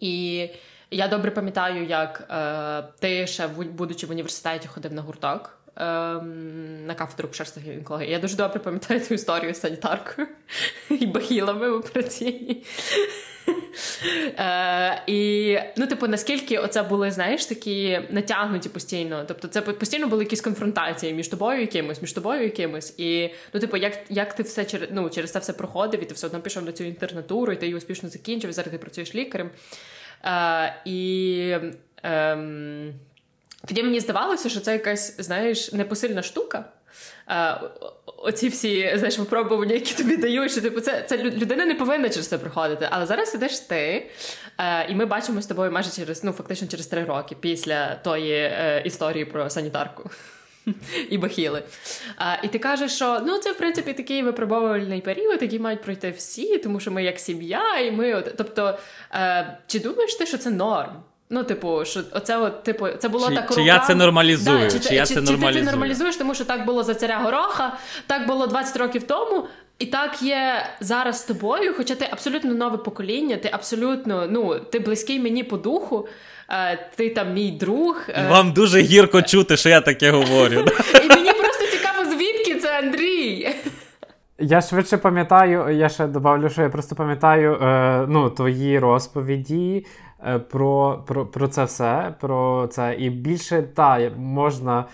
І 0.00 0.48
я 0.90 1.08
добре 1.08 1.30
пам'ятаю, 1.30 1.86
як 1.86 2.26
е, 2.30 2.82
ти 3.00 3.26
ще, 3.26 3.48
будучи 3.48 4.06
в 4.06 4.10
університеті, 4.10 4.68
ходив 4.68 4.92
на 4.92 5.02
гурток 5.02 5.58
ем, 5.76 6.86
на 6.86 6.94
кафедру 6.94 7.26
акушерства 7.26 7.62
гінекології. 7.62 8.10
Я 8.10 8.18
дуже 8.18 8.36
добре 8.36 8.60
пам'ятаю 8.60 9.00
ту 9.00 9.14
історію 9.14 9.54
з 9.54 9.60
санітаркою 9.60 10.28
і 10.90 11.06
бахілами 11.06 11.70
в 11.70 11.74
операційній. 11.74 12.64
Е, 14.38 15.02
І, 15.06 15.58
ну, 15.76 15.86
типу, 15.86 16.06
наскільки 16.08 16.58
оце 16.58 16.82
були, 16.82 17.10
знаєш, 17.10 17.46
такі 17.46 18.00
натягнуті 18.10 18.68
постійно. 18.68 19.24
Тобто, 19.28 19.48
це 19.48 19.62
постійно 19.62 20.08
були 20.08 20.24
якісь 20.24 20.40
конфронтації 20.40 21.12
між 21.12 21.28
тобою 21.28 21.68
і 21.72 21.82
між 21.82 22.12
тобою 22.12 22.44
і 22.44 22.50
кимось. 22.50 22.94
І, 22.98 23.30
ну, 23.54 23.60
типу, 23.60 23.76
як 23.76 23.98
як 24.08 24.34
ти 24.34 24.42
все 24.42 24.64
через 24.64 24.88
ну, 24.92 25.10
через 25.10 25.32
це 25.32 25.38
все 25.38 25.52
проходив, 25.52 26.02
і 26.02 26.04
ти 26.04 26.14
все 26.14 26.26
одно 26.26 26.40
пішов 26.40 26.64
на 26.64 26.72
цю 26.72 26.84
інтернатуру, 26.84 27.52
і 27.52 27.56
ти 27.56 27.66
її 27.66 27.76
успішно 27.76 28.08
закінчив, 28.08 28.50
і 28.50 28.52
зараз 28.52 28.72
ти 28.72 28.78
працюєш 28.78 29.14
лікарем. 29.14 29.50
Е, 30.24 30.82
І. 30.84 31.56
Е, 32.04 32.38
тоді 33.66 33.82
мені 33.82 34.00
здавалося, 34.00 34.48
що 34.48 34.60
це 34.60 34.72
якась, 34.72 35.20
знаєш, 35.20 35.72
непосильна 35.72 36.22
штука. 36.22 36.64
Е, 37.30 37.60
Оці 38.16 38.48
всі 38.48 38.92
знаєш, 38.94 39.18
випробування, 39.18 39.74
які 39.74 39.94
тобі 39.94 40.16
дають, 40.16 40.52
що 40.52 40.60
типу, 40.60 40.80
це 40.80 41.02
це 41.02 41.18
людина 41.18 41.66
не 41.66 41.74
повинна 41.74 42.08
через 42.08 42.28
це 42.28 42.38
проходити. 42.38 42.88
Але 42.90 43.06
зараз 43.06 43.34
ідеш 43.34 43.58
ти, 43.58 44.10
е, 44.58 44.86
і 44.88 44.94
ми 44.94 45.06
бачимо 45.06 45.42
з 45.42 45.46
тобою 45.46 45.72
майже 45.72 45.90
через 45.90 46.24
ну, 46.24 46.32
фактично 46.32 46.68
через 46.68 46.86
три 46.86 47.04
роки 47.04 47.36
після 47.40 47.94
тої 47.94 48.32
е, 48.32 48.82
історії 48.84 49.24
про 49.24 49.50
санітарку. 49.50 50.10
І 51.10 51.18
бахіли. 51.18 51.62
А, 52.16 52.36
І 52.42 52.48
ти 52.48 52.58
кажеш, 52.58 52.94
що 52.94 53.20
ну 53.26 53.38
це 53.38 53.52
в 53.52 53.58
принципі 53.58 53.92
такий 53.92 54.22
випробовувальний 54.22 55.00
період, 55.00 55.42
який 55.42 55.58
мають 55.58 55.82
пройти 55.82 56.10
всі, 56.10 56.58
тому 56.58 56.80
що 56.80 56.90
ми 56.90 57.04
як 57.04 57.18
сім'я, 57.18 57.78
і 57.78 57.90
ми. 57.90 58.22
Тобто, 58.36 58.78
е, 59.14 59.58
чи 59.66 59.80
думаєш 59.80 60.14
ти, 60.14 60.26
що 60.26 60.38
це 60.38 60.50
норм? 60.50 61.02
Ну, 61.34 61.44
типу, 61.44 61.84
що 61.84 62.00
оце 62.12 62.36
от, 62.36 62.62
типу, 62.62 62.88
це 62.98 63.08
було 63.08 63.28
чи, 63.28 63.34
так 63.34 63.54
Чи 63.54 63.62
я 63.62 63.78
це 63.78 63.94
нормалізую? 63.94 64.58
Да, 64.58 64.70
чи, 64.70 64.80
чи, 64.80 64.94
я 64.94 65.06
чи, 65.06 65.14
це 65.14 65.20
нормалізую? 65.20 65.52
Чи 65.52 65.58
ти 65.58 65.64
це 65.64 65.70
нормалізуєш, 65.70 66.16
тому 66.16 66.34
що 66.34 66.44
так 66.44 66.66
було 66.66 66.82
за 66.82 66.94
царя 66.94 67.18
Гороха, 67.18 67.72
так 68.06 68.26
було 68.26 68.46
20 68.46 68.76
років 68.76 69.02
тому, 69.02 69.46
і 69.78 69.86
так 69.86 70.22
є 70.22 70.66
зараз 70.80 71.20
з 71.20 71.24
тобою, 71.24 71.74
хоча 71.76 71.94
ти 71.94 72.08
абсолютно 72.10 72.54
нове 72.54 72.76
покоління, 72.76 73.36
ти 73.36 73.50
абсолютно 73.52 74.26
ну, 74.30 74.58
ти 74.58 74.78
близький 74.78 75.20
мені 75.20 75.44
по 75.44 75.56
духу, 75.56 76.08
е, 76.50 76.88
ти 76.96 77.10
там 77.10 77.32
мій 77.32 77.50
друг. 77.50 78.02
Е. 78.08 78.26
Вам 78.30 78.52
дуже 78.52 78.80
гірко 78.80 79.22
чути, 79.22 79.56
що 79.56 79.68
я 79.68 79.80
таке 79.80 80.10
говорю. 80.10 80.64
І 81.04 81.08
мені 81.08 81.32
просто 81.32 81.66
цікаво, 81.70 82.10
звідки 82.10 82.54
це 82.54 82.78
Андрій. 82.78 83.54
Я 84.38 84.60
швидше 84.60 84.96
пам'ятаю, 84.96 85.76
я 85.76 85.88
ще 85.88 86.06
добавлю, 86.06 86.50
що 86.50 86.62
я 86.62 86.68
просто 86.68 86.94
пам'ятаю 86.94 87.54
е, 87.54 88.06
ну, 88.08 88.30
твої 88.30 88.78
розповіді 88.78 89.86
про 90.38 91.02
про, 91.06 91.26
про 91.26 91.48
це 91.48 91.64
все. 91.64 92.14
про 92.20 92.68
це. 92.70 92.94
І 92.94 93.10
більше 93.10 93.62
та, 93.62 94.10
можна 94.16 94.84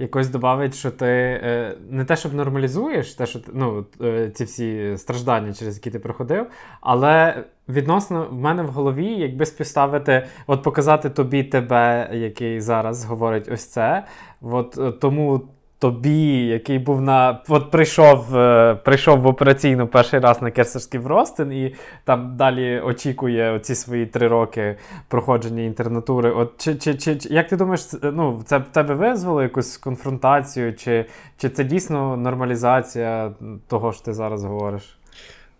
якось 0.00 0.28
додати, 0.28 0.72
що 0.72 0.90
ти 0.90 1.06
е, 1.06 1.76
не 1.90 2.04
те, 2.04 2.16
щоб 2.16 2.34
нормалізуєш 2.34 3.14
те, 3.14 3.26
що 3.26 3.38
ну, 3.52 3.86
е, 4.02 4.30
ці 4.30 4.44
всі 4.44 4.96
страждання, 4.96 5.52
через 5.52 5.76
які 5.76 5.90
ти 5.90 5.98
проходив, 5.98 6.46
але 6.80 7.44
відносно 7.68 8.26
в 8.30 8.34
мене 8.34 8.62
в 8.62 8.68
голові, 8.68 9.06
якби 9.06 9.46
співставити, 9.46 10.26
от 10.46 10.62
показати 10.62 11.10
тобі 11.10 11.44
тебе, 11.44 12.10
який 12.12 12.60
зараз 12.60 13.04
говорить 13.04 13.48
ось 13.52 13.66
це. 13.66 14.04
От 14.42 15.00
тому 15.00 15.48
тобі, 15.80 16.46
який 16.46 16.78
був 16.78 17.00
на. 17.00 17.40
От 17.48 17.70
прийшов 17.70 18.36
е, 18.36 18.74
прийшов 18.74 19.20
в 19.20 19.26
операційну 19.26 19.86
перший 19.86 20.20
раз 20.20 20.42
на 20.42 20.50
Керсерський 20.50 21.00
Вростин 21.00 21.52
і 21.52 21.74
там 22.04 22.36
далі 22.36 22.80
очікує 22.80 23.52
оці 23.52 23.74
свої 23.74 24.06
три 24.06 24.28
роки 24.28 24.76
проходження 25.08 25.62
інтернатури. 25.62 26.30
От 26.30 26.52
чи, 26.58 26.74
чи, 26.74 26.94
чи, 26.94 27.18
Як 27.30 27.48
ти 27.48 27.56
думаєш, 27.56 27.86
ну, 28.02 28.42
це 28.44 28.58
в 28.58 28.64
тебе 28.64 28.94
визвало 28.94 29.42
якусь 29.42 29.76
конфронтацію, 29.76 30.74
чи, 30.74 31.06
чи 31.36 31.48
це 31.48 31.64
дійсно 31.64 32.16
нормалізація 32.16 33.32
того, 33.68 33.92
що 33.92 34.04
ти 34.04 34.12
зараз 34.12 34.44
говориш? 34.44 34.99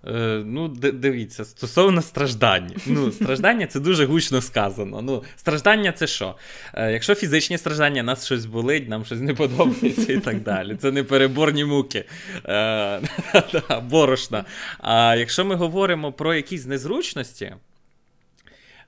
Е, 0.07 0.42
Ну, 0.47 0.69
дивіться, 0.69 1.45
стосовно 1.45 2.02
страждання. 2.02 2.76
Ну, 2.87 3.12
Страждання 3.12 3.66
це 3.66 3.80
дуже 3.80 4.07
гучно 4.07 4.42
сказано. 4.42 5.02
Ну, 5.02 5.25
Страждання 5.37 5.92
це 5.92 6.07
що? 6.07 6.35
Е, 6.75 6.92
Якщо 6.92 7.14
фізичні 7.14 7.59
страждання, 7.59 8.02
нас 8.02 8.26
щось 8.26 8.45
болить, 8.47 8.88
нам 8.88 9.04
щось 9.04 9.21
не 9.21 9.35
подобається 9.40 10.12
і 10.12 10.21
так 10.21 10.42
далі. 10.42 10.76
Це 10.76 10.92
не 10.92 11.04
переборні 11.04 11.64
муки 11.64 12.04
е, 12.47 13.00
борошна. 13.83 14.45
А 14.78 15.16
якщо 15.16 15.45
ми 15.45 15.54
говоримо 15.54 16.12
про 16.12 16.35
якісь 16.35 16.66
незручності, 16.66 17.54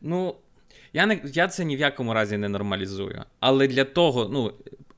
ну, 0.01 0.35
я 0.93 1.07
не, 1.07 1.21
я 1.25 1.49
це 1.49 1.65
ні 1.65 1.77
в 1.77 1.81
якому 1.81 2.15
разі 2.15 2.37
не 2.37 2.49
нормалізую. 2.49 3.25
Але 3.41 3.69
для 3.69 3.85
того, 3.85 4.29
ну, 4.33 4.53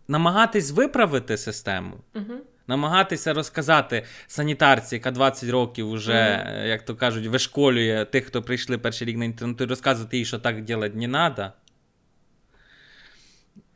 намагатись 0.09 0.71
виправити 0.71 1.37
систему. 1.37 1.95
Угу 2.15 2.35
намагатися 2.69 3.35
розказати 3.35 4.05
санітарці, 4.27 4.95
яка 4.95 5.11
20 5.11 5.51
років 5.51 5.93
вже, 5.93 6.13
mm. 6.13 6.67
як 6.67 6.83
то 6.83 6.97
кажуть, 6.97 7.27
вишколює 7.27 8.05
тих, 8.05 8.25
хто 8.25 8.43
прийшли 8.43 8.79
перший 8.79 9.09
рік 9.09 9.17
на 9.17 9.25
інтернет, 9.25 9.61
розказувати 9.61 10.19
їй, 10.19 10.25
що 10.25 10.39
так 10.39 10.71
робити 10.71 10.99
не 10.99 11.09
треба. 11.09 11.53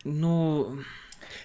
Ну. 0.04 0.64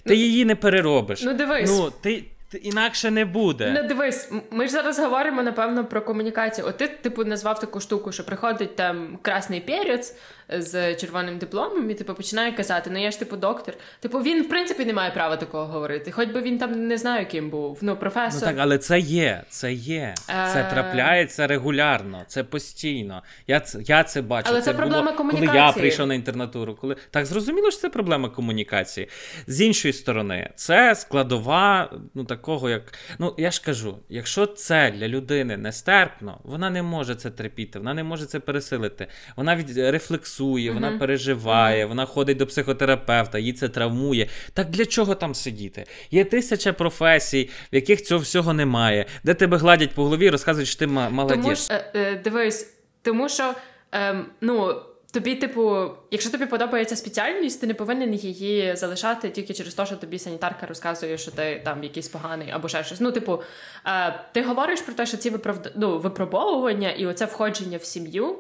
Ти 0.03 0.13
ну, 0.13 0.15
її 0.15 0.45
не 0.45 0.55
переробиш. 0.55 1.23
Ну, 1.23 1.33
дивись. 1.33 1.69
Ну, 1.69 1.91
ти, 2.01 2.23
Інакше 2.61 3.11
не 3.11 3.25
буде. 3.25 3.81
Ну, 3.81 3.87
дивись, 3.87 4.31
ми 4.51 4.65
ж 4.65 4.71
зараз 4.71 4.99
говоримо, 4.99 5.43
напевно, 5.43 5.85
про 5.85 6.01
комунікацію. 6.01 6.67
От 6.67 6.77
ти, 6.77 6.87
типу, 6.87 7.23
назвав 7.23 7.59
таку 7.59 7.79
штуку, 7.79 8.11
що 8.11 8.25
приходить 8.25 8.75
там 8.75 9.19
красний 9.21 9.61
перець, 9.61 10.15
з 10.49 10.95
червоним 10.95 11.37
дипломом 11.37 11.89
і 11.89 11.93
типу 11.93 12.13
починає 12.13 12.51
казати: 12.51 12.89
Ну 12.93 13.03
я 13.03 13.11
ж 13.11 13.19
типу 13.19 13.37
доктор. 13.37 13.75
Типу, 13.99 14.19
він 14.19 14.43
в 14.43 14.49
принципі 14.49 14.85
не 14.85 14.93
має 14.93 15.11
права 15.11 15.37
такого 15.37 15.65
говорити. 15.65 16.11
Хоч 16.11 16.29
би 16.29 16.41
він 16.41 16.57
там 16.57 16.87
не 16.87 16.97
знаю, 16.97 17.25
ким 17.25 17.49
був. 17.49 17.77
Ну, 17.81 17.95
професор. 17.95 18.41
Ну 18.41 18.47
так, 18.47 18.55
але 18.59 18.77
це 18.77 18.99
є, 18.99 19.43
це 19.49 19.73
є. 19.73 20.13
Це 20.27 20.59
Е. 20.59 20.69
трапляється 20.73 21.47
регулярно, 21.47 22.23
це 22.27 22.43
постійно. 22.43 23.23
Я 23.47 23.59
це, 23.59 23.79
я 23.81 24.03
це 24.03 24.21
бачу. 24.21 24.47
Але 24.49 24.61
це 24.61 24.73
проблема 24.73 25.11
було, 25.11 25.31
Коли 25.31 25.45
я 25.45 25.71
прийшов 25.71 26.07
на 26.07 26.15
інтернатуру, 26.15 26.75
коли 26.75 26.95
так 27.11 27.25
зрозуміло, 27.25 27.71
що 27.71 27.79
це 27.79 27.89
проблема 27.89 28.29
комунікації. 28.29 29.09
З 29.47 29.61
іншої 29.61 29.93
сторони, 29.93 30.49
це 30.55 30.95
складова 30.95 31.93
ну 32.13 32.23
такого, 32.23 32.69
як 32.69 32.93
ну 33.19 33.35
я 33.37 33.51
ж 33.51 33.61
кажу, 33.65 33.97
якщо 34.09 34.45
це 34.45 34.91
для 34.91 35.07
людини 35.07 35.57
нестерпно, 35.57 36.39
вона 36.43 36.69
не 36.69 36.83
може 36.83 37.15
це 37.15 37.29
терпіти, 37.31 37.79
вона 37.79 37.93
не 37.93 38.03
може 38.03 38.25
це 38.25 38.39
пересилити. 38.39 39.07
Вона 39.35 39.55
від 39.55 39.77
рефлексує, 39.77 40.33
вона 40.51 40.97
переживає, 40.97 41.85
вона 41.85 42.05
ходить 42.05 42.37
до 42.37 42.47
психотерапевта, 42.47 43.39
їй 43.39 43.53
це 43.53 43.69
травмує. 43.69 44.27
Так 44.53 44.69
для 44.69 44.85
чого 44.85 45.15
там 45.15 45.35
сидіти? 45.35 45.85
Є 46.11 46.25
тисяча 46.25 46.73
професій, 46.73 47.49
в 47.71 47.75
яких 47.75 48.03
цього 48.03 48.21
всього 48.21 48.53
немає, 48.53 49.05
де 49.23 49.33
тебе 49.33 49.57
гладять 49.57 49.91
по 49.91 50.03
голові 50.03 50.25
і 50.25 50.29
розказують, 50.29 50.69
що 50.69 50.79
ти 50.79 50.87
молодець. 50.87 51.37
Тому 51.37 51.55
ж 51.55 51.67
е, 51.71 51.85
е, 51.95 52.21
дивись, 52.23 52.73
тому 53.01 53.29
що 53.29 53.53
ем, 53.91 54.25
ну. 54.41 54.81
Тобі, 55.13 55.35
типу, 55.35 55.89
якщо 56.11 56.31
тобі 56.31 56.45
подобається 56.45 56.95
спеціальність, 56.95 57.61
ти 57.61 57.67
не 57.67 57.73
повинен 57.73 58.13
її 58.13 58.75
залишати 58.75 59.29
тільки 59.29 59.53
через 59.53 59.73
те, 59.73 59.85
що 59.85 59.95
тобі 59.95 60.19
санітарка 60.19 60.65
розказує, 60.65 61.17
що 61.17 61.31
ти 61.31 61.61
там 61.65 61.83
якийсь 61.83 62.07
поганий 62.07 62.51
або 62.51 62.67
ще 62.67 62.83
щось. 62.83 62.99
Ну, 62.99 63.11
типу, 63.11 63.41
е, 63.85 64.19
ти 64.31 64.43
говориш 64.43 64.81
про 64.81 64.93
те, 64.93 65.05
що 65.05 65.17
ці 65.17 65.29
виправд... 65.29 65.71
ну, 65.75 65.99
випробовування 65.99 66.91
і 66.91 67.05
оце 67.05 67.25
входження 67.25 67.77
в 67.77 67.83
сім'ю, 67.83 68.39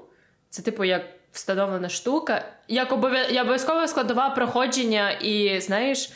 це, 0.49 0.61
типу, 0.61 0.83
як 0.83 1.05
встановлена 1.33 1.89
штука, 1.89 2.45
як 2.67 2.91
обов'я... 2.91 3.27
як 3.27 3.43
обов'язкова 3.43 3.87
складова 3.87 4.29
проходження 4.29 5.11
і, 5.11 5.59
знаєш, 5.61 6.11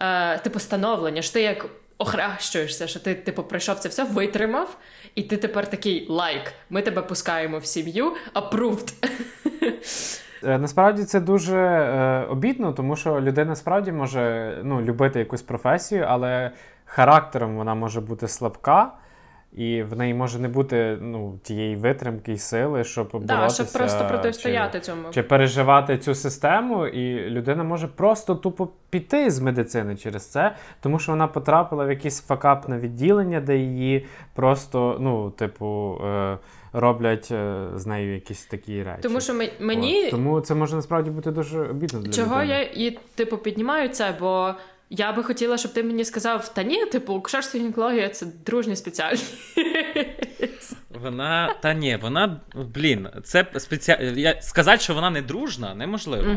е, 0.00 0.38
типу, 0.38 0.58
становлення, 0.58 1.22
що 1.22 1.32
ти 1.32 1.42
як 1.42 1.66
охрещуєшся, 1.98 2.86
що 2.86 3.00
ти, 3.00 3.14
типу, 3.14 3.42
пройшов 3.42 3.78
це 3.78 3.88
все, 3.88 4.04
витримав, 4.04 4.76
і 5.14 5.22
ти 5.22 5.36
тепер 5.36 5.70
такий 5.70 6.06
лайк. 6.08 6.52
Ми 6.70 6.82
тебе 6.82 7.02
пускаємо 7.02 7.58
в 7.58 7.66
сім'ю, 7.66 8.12
approved. 8.34 8.92
Е, 10.44 10.58
Насправді 10.58 11.04
це 11.04 11.20
дуже 11.20 11.58
е, 11.58 12.26
обідно, 12.30 12.72
тому 12.72 12.96
що 12.96 13.20
людина 13.20 13.56
справді 13.56 13.92
може 13.92 14.56
ну, 14.64 14.80
любити 14.80 15.18
якусь 15.18 15.42
професію, 15.42 16.04
але 16.08 16.50
характером 16.84 17.56
вона 17.56 17.74
може 17.74 18.00
бути 18.00 18.28
слабка, 18.28 18.92
і 19.56 19.82
в 19.82 19.96
неї 19.96 20.14
може 20.14 20.38
не 20.38 20.48
бути 20.48 20.98
ну, 21.00 21.38
тієї 21.42 21.76
витримки 21.76 22.32
і 22.32 22.38
сили, 22.38 22.84
щоб 22.84 23.08
Да, 23.12 23.18
боротися. 23.36 23.54
щоб 23.64 23.80
просто 23.80 24.02
чи- 24.04 24.08
протистояти 24.08 24.80
цьому. 24.80 25.02
Чи 25.10 25.22
переживати 25.22 25.98
цю 25.98 26.14
систему, 26.14 26.86
і 26.86 27.30
людина 27.30 27.64
може 27.64 27.86
просто 27.88 28.34
тупо 28.34 28.68
піти 28.90 29.30
з 29.30 29.40
медицини 29.40 29.96
через 29.96 30.30
це, 30.30 30.54
тому 30.80 30.98
що 30.98 31.12
вона 31.12 31.26
потрапила 31.26 31.84
в 31.84 31.90
якесь 31.90 32.20
факапне 32.26 32.78
відділення, 32.78 33.40
де 33.40 33.56
її 33.56 34.06
просто, 34.34 34.96
ну, 35.00 35.30
типу, 35.30 35.98
е, 36.06 36.38
роблять 36.72 37.28
е, 37.32 37.64
з 37.74 37.86
нею 37.86 38.14
якісь 38.14 38.46
такі 38.46 38.82
речі. 38.82 39.02
Тому 39.02 39.20
що 39.20 39.34
ми- 39.34 39.50
мені 39.60 40.04
От. 40.04 40.10
Тому 40.10 40.40
це 40.40 40.54
може 40.54 40.76
насправді 40.76 41.10
бути 41.10 41.30
дуже 41.30 41.60
обідно 41.60 42.00
для 42.00 42.12
Чого 42.12 42.36
людини. 42.36 42.52
я 42.74 42.86
і 42.86 42.98
типу 43.14 43.36
піднімаю 43.38 43.88
це, 43.88 44.14
бо 44.20 44.54
я 44.94 45.12
би 45.12 45.22
хотіла, 45.22 45.58
щоб 45.58 45.72
ти 45.72 45.82
мені 45.82 46.04
сказав: 46.04 46.54
та 46.54 46.62
ні, 46.62 46.86
типу, 46.86 47.16
акушерство 47.16 47.60
гінекологія 47.60 48.08
це 48.08 48.26
дружні 48.46 48.76
спеціальність. 48.76 49.34
Вона 50.90 51.54
та 51.62 51.74
ні, 51.74 51.98
вона 52.02 52.40
блін, 52.54 53.08
це 53.24 53.46
спеціаль... 53.58 53.98
я 54.02 54.42
сказати, 54.42 54.82
що 54.82 54.94
вона 54.94 55.10
не 55.10 55.22
дружна, 55.22 55.74
неможливо. 55.74 56.36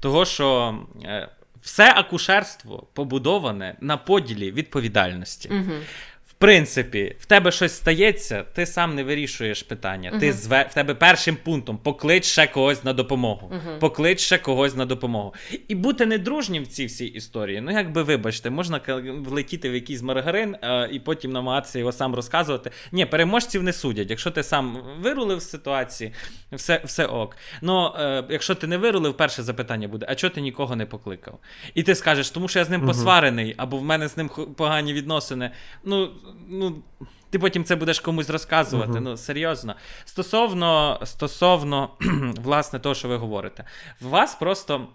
Того, 0.00 0.24
що 0.24 0.78
е, 1.04 1.28
все 1.62 1.92
акушерство 1.96 2.86
побудоване 2.92 3.76
на 3.80 3.96
поділі 3.96 4.52
відповідальності. 4.52 5.48
В 5.48 6.13
принципі, 6.44 7.16
в 7.20 7.26
тебе 7.26 7.52
щось 7.52 7.72
стається, 7.72 8.44
ти 8.52 8.66
сам 8.66 8.94
не 8.94 9.04
вирішуєш 9.04 9.62
питання. 9.62 10.18
Ти 10.20 10.32
зве 10.32 10.66
в 10.70 10.74
тебе 10.74 10.94
першим 10.94 11.36
пунктом 11.36 11.78
поклич 11.78 12.24
ще 12.24 12.46
когось 12.46 12.84
на 12.84 12.92
допомогу. 12.92 13.52
Поклич 13.80 14.20
ще 14.20 14.38
когось 14.38 14.76
на 14.76 14.86
допомогу. 14.86 15.34
І 15.68 15.74
бути 15.74 16.06
недружнім 16.06 16.62
в 16.62 16.66
цій 16.66 16.86
всій 16.86 17.06
історії. 17.06 17.60
Ну, 17.60 17.70
якби 17.70 18.02
вибачте, 18.02 18.50
можна 18.50 18.80
влетіти 19.18 19.70
в 19.70 19.74
якийсь 19.74 20.02
маргарин 20.02 20.56
а, 20.60 20.88
і 20.92 20.98
потім 20.98 21.32
намагатися 21.32 21.78
його 21.78 21.92
сам 21.92 22.14
розказувати. 22.14 22.70
Ні, 22.92 23.06
переможців 23.06 23.62
не 23.62 23.72
судять. 23.72 24.10
Якщо 24.10 24.30
ти 24.30 24.42
сам 24.42 24.78
вирулив 25.00 25.40
з 25.40 25.50
ситуації, 25.50 26.12
все, 26.52 26.80
все 26.84 27.06
ок. 27.06 27.36
Ну, 27.62 27.92
е, 27.98 28.24
якщо 28.30 28.54
ти 28.54 28.66
не 28.66 28.78
вирулив, 28.78 29.16
перше 29.16 29.42
запитання 29.42 29.88
буде: 29.88 30.06
а 30.08 30.14
чого 30.14 30.34
ти 30.34 30.40
нікого 30.40 30.76
не 30.76 30.86
покликав? 30.86 31.38
І 31.74 31.82
ти 31.82 31.94
скажеш, 31.94 32.30
тому 32.30 32.48
що 32.48 32.58
я 32.58 32.64
з 32.64 32.70
ним 32.70 32.86
посварений, 32.86 33.54
або 33.56 33.76
в 33.76 33.84
мене 33.84 34.08
з 34.08 34.16
ним 34.16 34.30
погані 34.56 34.92
відносини. 34.92 35.50
Ну, 35.84 36.10
ну. 36.48 36.82
Ти 37.30 37.38
потім 37.38 37.64
це 37.64 37.76
будеш 37.76 38.00
комусь 38.00 38.30
розказувати. 38.30 39.00
Ну, 39.00 39.16
серйозно. 39.16 39.74
Стосовно, 40.04 41.00
стосовно 41.04 41.90
власне 42.42 42.78
того, 42.78 42.94
що 42.94 43.08
ви 43.08 43.16
говорите, 43.16 43.64
у 44.02 44.08
вас 44.08 44.34
просто. 44.34 44.88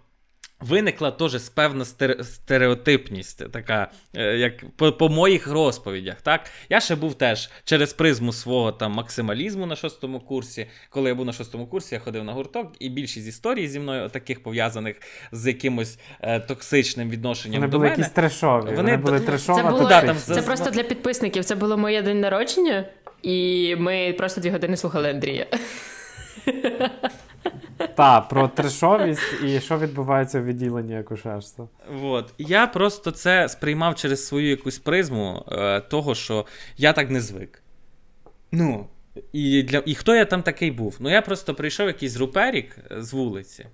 Виникла 0.62 1.12
теж 1.12 1.50
певна 1.50 1.84
стере- 1.84 2.24
стереотипність, 2.24 3.52
така, 3.52 3.92
е, 4.16 4.38
як 4.38 4.54
по, 4.76 4.92
по 4.92 5.10
моїх 5.10 5.48
розповідях. 5.48 6.22
Так? 6.22 6.42
Я 6.70 6.80
ще 6.80 6.96
був 6.96 7.14
теж 7.14 7.50
через 7.64 7.94
призму 7.94 8.34
свого 8.34 8.72
там 8.72 8.92
максималізму 8.92 9.66
на 9.66 9.76
шостому 9.76 10.20
курсі. 10.20 10.68
Коли 10.90 11.10
я 11.10 11.16
був 11.16 11.26
на 11.26 11.34
шостому 11.34 11.68
курсі, 11.68 11.96
я 11.96 12.02
ходив 12.02 12.24
на 12.24 12.34
гурток, 12.34 12.72
і 12.80 12.90
більшість 12.90 13.28
історій 13.28 13.68
зі 13.68 13.80
мною, 13.80 14.10
таких 14.10 14.44
пов'язаних 14.44 14.96
з 15.32 15.48
якимось 15.48 16.00
е, 16.22 16.40
токсичним 16.40 17.10
відношенням 17.10 17.60
Вони 17.62 17.72
до 17.72 17.78
були 17.78 17.90
мене. 17.90 17.98
якісь 18.02 18.14
трешові. 18.14 18.62
Вони, 18.66 18.76
Вони- 18.76 18.98
були 18.98 19.20
Це 19.20 19.38
Це 19.38 19.64
було 19.64 19.90
да, 19.90 20.02
там 20.02 20.18
це 20.18 20.42
з- 20.42 20.46
просто 20.46 20.70
для 20.70 20.84
підписників. 20.84 21.46
Це 21.46 21.56
було 21.56 21.78
моє 21.78 22.02
день 22.02 22.20
народження, 22.20 22.86
і 23.22 23.76
ми 23.80 24.14
просто 24.18 24.42
дві 24.42 24.50
години 24.50 24.78
слухали 24.78 25.10
Андрія. 25.10 25.48
Та, 27.96 28.22
про 28.22 28.48
трешовість 28.48 29.44
і 29.44 29.60
що 29.60 29.78
відбувається 29.78 30.40
в 30.40 30.46
відділенні 30.46 30.98
акушерства. 30.98 31.68
От. 32.04 32.34
Я 32.38 32.68
просто 32.68 33.12
це 33.12 33.50
сприймав 33.50 33.96
через 33.96 34.28
свою 34.28 34.50
якусь 34.50 34.80
призму 34.80 35.46
е, 35.52 35.82
того, 35.82 36.16
що 36.16 36.46
я 36.78 36.94
так 36.94 37.10
не 37.10 37.22
звик. 37.22 37.62
Ну. 38.52 38.86
І, 39.34 39.64
для, 39.64 39.84
і 39.86 39.96
хто 39.96 40.16
я 40.16 40.26
там 40.26 40.44
такий 40.44 40.72
був? 40.72 40.98
Ну, 41.00 41.10
я 41.10 41.22
просто 41.22 41.56
прийшов 41.56 41.88
якийсь 41.88 42.18
руперік 42.18 42.76
е, 42.92 43.02
з 43.02 43.14
вулиці. 43.14 43.66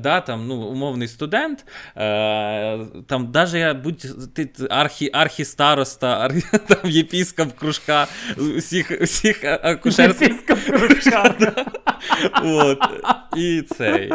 Да, 0.00 0.20
там, 0.20 0.46
ну, 0.46 0.54
умовний 0.54 1.08
студент, 1.08 1.66
е, 1.96 2.78
там 3.06 3.30
навіть 3.34 3.54
я 3.54 3.74
будь 3.74 4.34
ти, 4.34 4.48
архі, 4.70 5.10
архістароста, 5.12 6.18
архі, 6.18 6.58
там, 6.68 6.90
єпіскоп 6.90 7.52
кружка, 7.52 8.06
усіх, 8.56 8.92
усіх 9.00 9.44
акушерських 9.44 10.32
Да. 11.40 11.66
От. 12.42 12.78
І 13.36 13.62
цей. 13.62 14.12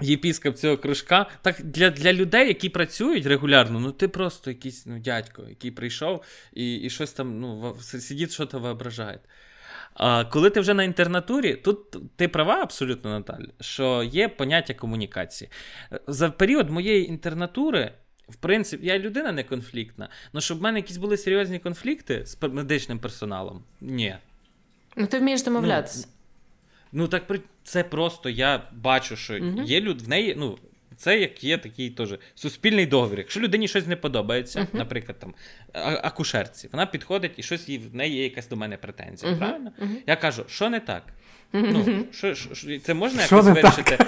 Єпіскоп 0.00 0.56
цього 0.56 0.78
кружка. 0.78 1.26
Так 1.42 1.62
для, 1.62 1.90
для 1.90 2.12
людей, 2.12 2.48
які 2.48 2.68
працюють 2.68 3.26
регулярно, 3.26 3.80
ну 3.80 3.92
ти 3.92 4.08
просто 4.08 4.50
якийсь 4.50 4.86
ну, 4.86 4.98
дядько, 4.98 5.42
який 5.48 5.70
прийшов 5.70 6.24
і, 6.52 6.76
і 6.76 6.90
щось 6.90 7.12
там 7.12 7.40
ну, 7.40 7.76
сидить, 7.80 8.32
що 8.32 8.46
то 8.46 8.58
воображає. 8.58 9.20
А 9.94 10.24
коли 10.24 10.50
ти 10.50 10.60
вже 10.60 10.74
на 10.74 10.84
інтернатурі, 10.84 11.54
тут 11.54 11.96
ти 12.16 12.28
права 12.28 12.62
абсолютно, 12.62 13.10
Наталь, 13.10 13.44
що 13.60 14.02
є 14.02 14.28
поняття 14.28 14.74
комунікації. 14.74 15.50
За 16.06 16.30
період 16.30 16.70
моєї 16.70 17.08
інтернатури. 17.08 17.92
В 18.28 18.36
принципі, 18.36 18.86
я 18.86 18.98
людина 18.98 19.32
не 19.32 19.44
конфліктна, 19.44 20.08
але 20.32 20.40
щоб 20.40 20.58
в 20.58 20.62
мене 20.62 20.78
якісь 20.78 20.96
були 20.96 21.16
серйозні 21.16 21.58
конфлікти 21.58 22.26
з 22.26 22.38
медичним 22.42 22.98
персоналом, 22.98 23.64
ні. 23.80 24.16
Ну 24.96 25.06
ти 25.06 25.18
вмієш 25.18 25.42
домовлятися. 25.42 26.08
Ну 26.92 27.08
так 27.08 27.26
при- 27.26 27.40
це 27.68 27.84
просто 27.84 28.30
я 28.30 28.62
бачу, 28.72 29.16
що 29.16 29.36
є 29.64 29.80
люд 29.80 30.02
в 30.02 30.08
неї. 30.08 30.34
Ну, 30.38 30.58
це 30.96 31.20
як 31.20 31.44
є 31.44 31.58
такий 31.58 31.90
теж 31.90 32.14
суспільний 32.34 32.86
договір. 32.86 33.18
Якщо 33.18 33.40
людині 33.40 33.68
щось 33.68 33.86
не 33.86 33.96
подобається, 33.96 34.66
наприклад, 34.72 35.18
там 35.18 35.34
а- 35.72 36.00
акушерці, 36.02 36.68
вона 36.72 36.86
підходить 36.86 37.32
і 37.36 37.42
щось 37.42 37.68
їй 37.68 37.78
в 37.78 37.94
неї 37.94 38.14
є 38.16 38.24
якась 38.24 38.48
до 38.48 38.56
мене 38.56 38.76
претензія. 38.76 39.36
Правильно? 39.36 39.72
Я 40.06 40.16
кажу, 40.16 40.44
що 40.48 40.70
не 40.70 40.80
так? 40.80 41.02
Ну, 41.52 42.04
що, 42.12 42.34
що, 42.34 42.78
це 42.78 42.94
можна 42.94 43.22
якось 43.22 43.44
вирішити, 43.46 43.98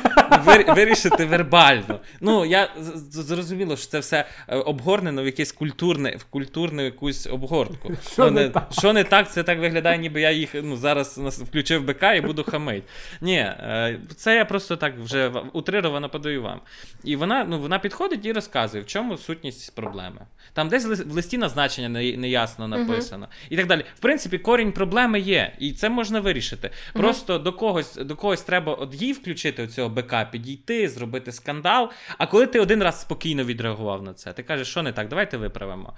вир, 0.45 0.75
вирішити 0.75 1.25
вербально. 1.25 2.01
Ну, 2.21 2.45
я 2.45 2.69
зрозуміло, 3.11 3.77
що 3.77 3.87
це 3.87 3.99
все 3.99 4.25
е, 4.49 4.57
обгорнено 4.57 5.23
в 5.23 5.27
якесь 5.27 5.53
культурне, 5.53 6.17
в 6.17 6.25
культурну 6.25 6.83
якусь 6.83 7.27
обгортку. 7.27 7.93
Що 8.13 8.25
Ну, 8.25 8.31
не 8.31 8.41
не- 8.41 8.49
так? 8.49 8.69
що 8.71 8.93
не 8.93 9.05
так, 9.05 9.33
це 9.33 9.43
так 9.43 9.61
виглядає, 9.61 9.99
ніби 9.99 10.21
я 10.21 10.31
їх 10.31 10.51
ну, 10.55 10.77
зараз 10.77 11.19
включив 11.19 11.85
БК 11.85 12.03
і 12.17 12.21
буду 12.21 12.45
хамить. 12.45 12.83
Ні, 13.21 13.37
е, 13.39 13.99
це 14.17 14.37
я 14.37 14.45
просто 14.45 14.77
так 14.77 14.99
вже 14.99 15.29
утрировано 15.53 16.09
подаю 16.09 16.43
вам. 16.43 16.61
І 17.05 17.17
вона, 17.17 17.45
ну, 17.49 17.59
вона 17.61 17.79
підходить 17.79 18.27
і 18.27 18.33
розказує, 18.33 18.83
в 18.83 18.87
чому 18.87 19.17
сутність 19.17 19.75
проблеми. 19.75 20.21
Там 20.53 20.69
десь 20.69 20.87
в 20.87 21.13
листі 21.13 21.39
назначення 21.39 21.89
не- 21.89 22.17
неясно 22.17 22.69
написано. 22.69 23.29
І 23.51 23.57
так 23.57 23.67
далі. 23.67 23.85
В 23.97 24.01
принципі, 24.01 24.39
корінь 24.39 24.73
проблеми 24.73 25.21
є, 25.21 25.53
і 25.59 25.73
це 25.73 25.89
можна 25.89 26.21
вирішити. 26.21 26.71
Просто 26.93 27.30
просто 27.31 27.51
до 27.51 27.53
когось 27.53 27.95
до 27.95 28.17
когось 28.17 28.43
треба 28.43 28.75
от 28.75 28.95
їй 28.95 29.13
включити 29.13 29.67
цього 29.67 29.89
БК, 29.89 30.31
підійти, 30.31 30.89
зробити 30.89 31.33
скандал. 31.33 31.91
А 32.19 32.27
коли 32.27 32.47
ти 32.47 32.61
один 32.61 32.83
раз 32.83 33.01
спокійно 33.01 33.45
відреагував 33.45 34.03
на 34.03 34.15
це, 34.15 34.33
ти 34.33 34.43
кажеш, 34.43 34.69
що 34.69 34.83
не 34.83 34.93
так, 34.93 35.09
давайте 35.09 35.37
виправимо. 35.37 35.95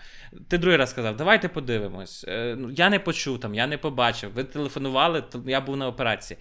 Ти 0.48 0.58
другий 0.58 0.78
раз 0.78 0.90
сказав, 0.90 1.16
давайте 1.16 1.48
подивимось. 1.48 2.24
Е, 2.28 2.56
ну, 2.58 2.70
я 2.70 2.90
не 2.90 2.98
почув 2.98 3.40
там, 3.40 3.54
я 3.54 3.66
не 3.66 3.78
побачив. 3.78 4.32
Ви 4.34 4.44
телефонували, 4.44 5.22
то 5.22 5.42
я 5.46 5.60
був 5.60 5.76
на 5.76 5.88
операції. 5.88 6.38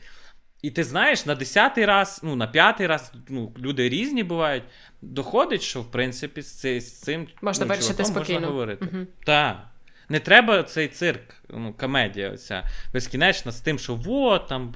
І 0.61 0.71
ти 0.71 0.83
знаєш, 0.83 1.25
на 1.25 1.35
десятий 1.35 1.85
раз, 1.85 2.21
ну 2.23 2.35
на 2.35 2.47
п'ятий 2.47 2.87
раз, 2.87 3.13
ну 3.29 3.53
люди 3.57 3.89
різні 3.89 4.23
бувають. 4.23 4.63
Доходить, 5.01 5.61
що 5.61 5.81
в 5.81 5.91
принципі 5.91 6.41
з 6.41 6.99
цим 6.99 7.27
можна 7.41 7.65
ну, 7.65 7.69
вирішити 7.69 8.05
спокійно. 8.05 8.39
можна 8.39 8.47
говорити. 8.47 8.87
Угу. 8.93 9.05
Так. 9.25 9.67
Не 10.11 10.19
треба 10.19 10.63
цей 10.63 10.87
цирк, 10.87 11.35
ну, 11.49 11.73
комедія 11.73 12.31
оця 12.31 12.63
безкінечна 12.93 13.51
з 13.51 13.61
тим, 13.61 13.79
що 13.79 13.95
во, 13.95 14.39
там 14.39 14.73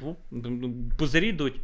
пузирі 0.98 1.28
йдуть. 1.28 1.56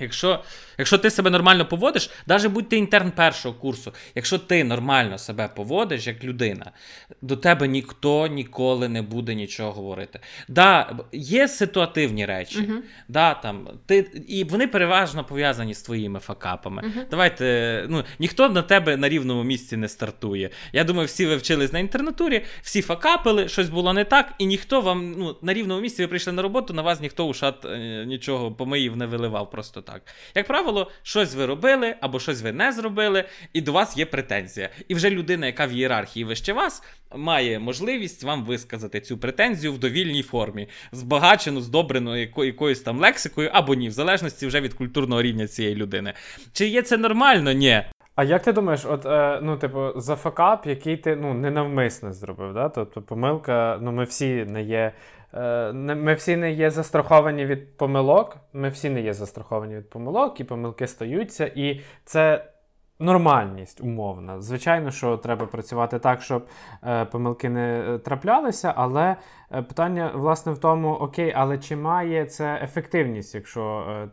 Якщо 0.00 0.42
якщо 0.78 0.98
ти 0.98 1.10
себе 1.10 1.30
нормально 1.30 1.66
поводиш, 1.66 2.10
навіть 2.26 2.46
будь 2.46 2.68
ти 2.68 2.76
інтерн 2.76 3.10
першого 3.10 3.54
курсу, 3.54 3.92
якщо 4.14 4.38
ти 4.38 4.64
нормально 4.64 5.18
себе 5.18 5.48
поводиш 5.48 6.06
як 6.06 6.24
людина, 6.24 6.70
до 7.22 7.36
тебе 7.36 7.68
ніхто 7.68 8.26
ніколи 8.26 8.88
не 8.88 9.02
буде 9.02 9.34
нічого 9.34 9.72
говорити. 9.72 10.20
Да, 10.48 10.98
Є 11.12 11.48
ситуативні 11.48 12.26
речі, 12.26 12.58
uh-huh. 12.58 12.78
да, 13.08 13.34
там, 13.34 13.68
ти, 13.86 14.24
і 14.28 14.44
вони 14.44 14.66
переважно 14.66 15.24
пов'язані 15.24 15.74
з 15.74 15.82
твоїми 15.82 16.20
факапами. 16.20 16.82
Uh-huh. 16.82 17.10
Давайте, 17.10 17.86
ну, 17.88 18.04
Ніхто 18.18 18.48
на 18.48 18.62
тебе 18.62 18.96
на 18.96 19.08
рівному 19.08 19.44
місці 19.44 19.76
не 19.76 19.88
стартує. 19.88 20.50
Я 20.72 20.84
думаю, 20.84 21.06
всі 21.06 21.26
ви 21.26 21.36
вчились 21.36 21.72
на 21.72 21.78
інтернатурі, 21.78 22.44
всі 22.62 22.82
факапили, 22.82 23.48
щось 23.48 23.68
було 23.68 23.92
не 23.92 24.04
так, 24.04 24.34
і 24.38 24.46
ніхто 24.46 24.80
вам 24.80 25.14
ну, 25.18 25.36
на 25.42 25.54
рівному 25.54 25.80
місці 25.80 26.02
ви 26.02 26.08
прийшли 26.08 26.32
на 26.32 26.42
роботу, 26.42 26.74
на 26.74 26.82
вас 26.82 27.00
ніхто 27.00 27.26
ушат 27.26 27.64
е, 27.64 28.04
нічого 28.06 28.52
помиїв 28.52 28.96
не 28.96 29.06
виливав 29.06 29.50
просто 29.50 29.81
так. 29.82 30.02
Як 30.34 30.46
правило, 30.46 30.90
щось 31.02 31.34
ви 31.34 31.46
робили 31.46 31.94
або 32.00 32.20
щось 32.20 32.42
ви 32.42 32.52
не 32.52 32.72
зробили, 32.72 33.24
і 33.52 33.60
до 33.60 33.72
вас 33.72 33.96
є 33.96 34.06
претензія. 34.06 34.68
І 34.88 34.94
вже 34.94 35.10
людина, 35.10 35.46
яка 35.46 35.66
в 35.66 35.70
ієрархії 35.70 36.24
вище 36.24 36.52
вас, 36.52 36.82
має 37.16 37.58
можливість 37.58 38.22
вам 38.22 38.44
висказати 38.44 39.00
цю 39.00 39.18
претензію 39.18 39.72
в 39.72 39.78
довільній 39.78 40.22
формі, 40.22 40.68
збагачену, 40.92 41.60
здобрену 41.60 42.16
яко, 42.16 42.44
якоюсь 42.44 42.80
там 42.80 43.00
лексикою 43.00 43.50
або 43.52 43.74
ні, 43.74 43.88
в 43.88 43.92
залежності 43.92 44.46
вже 44.46 44.60
від 44.60 44.74
культурного 44.74 45.22
рівня 45.22 45.46
цієї 45.46 45.74
людини. 45.74 46.12
Чи 46.52 46.66
є 46.66 46.82
це 46.82 46.96
нормально? 46.96 47.52
Ні. 47.52 47.82
А 48.14 48.24
як 48.24 48.42
ти 48.42 48.52
думаєш, 48.52 48.86
от 48.86 49.06
е, 49.06 49.40
ну, 49.42 49.56
типу, 49.56 50.00
за 50.00 50.16
факап, 50.16 50.66
який 50.66 50.96
ти 50.96 51.16
ну, 51.16 51.34
ненавмисне 51.34 52.12
зробив, 52.12 52.54
да? 52.54 52.68
тобто 52.68 53.02
помилка, 53.02 53.78
ну 53.80 53.92
ми 53.92 54.04
всі 54.04 54.44
не 54.44 54.62
є 54.62 54.92
Е, 55.34 55.72
ми 55.72 56.14
всі 56.14 56.36
не 56.36 56.52
є 56.52 56.70
застраховані 56.70 57.46
від 57.46 57.76
помилок. 57.76 58.36
Ми 58.52 58.68
всі 58.68 58.90
не 58.90 59.00
є 59.00 59.14
застраховані 59.14 59.76
від 59.76 59.90
помилок, 59.90 60.40
і 60.40 60.44
помилки 60.44 60.86
стаються. 60.86 61.52
І 61.54 61.80
це 62.04 62.44
нормальність 63.02 63.80
умовна. 63.80 64.40
Звичайно, 64.40 64.90
що 64.90 65.16
треба 65.16 65.46
працювати 65.46 65.98
так, 65.98 66.22
щоб 66.22 66.46
е, 66.84 67.04
помилки 67.04 67.48
не 67.48 67.94
е, 67.94 67.98
траплялися, 67.98 68.74
але 68.76 69.16
е, 69.52 69.62
питання 69.62 70.12
власне 70.14 70.52
в 70.52 70.58
тому, 70.58 70.92
окей, 70.92 71.32
але 71.36 71.58
чи 71.58 71.76
має 71.76 72.26
це 72.26 72.60
ефективність, 72.62 73.34
якщо 73.34 73.84
е, 73.88 74.08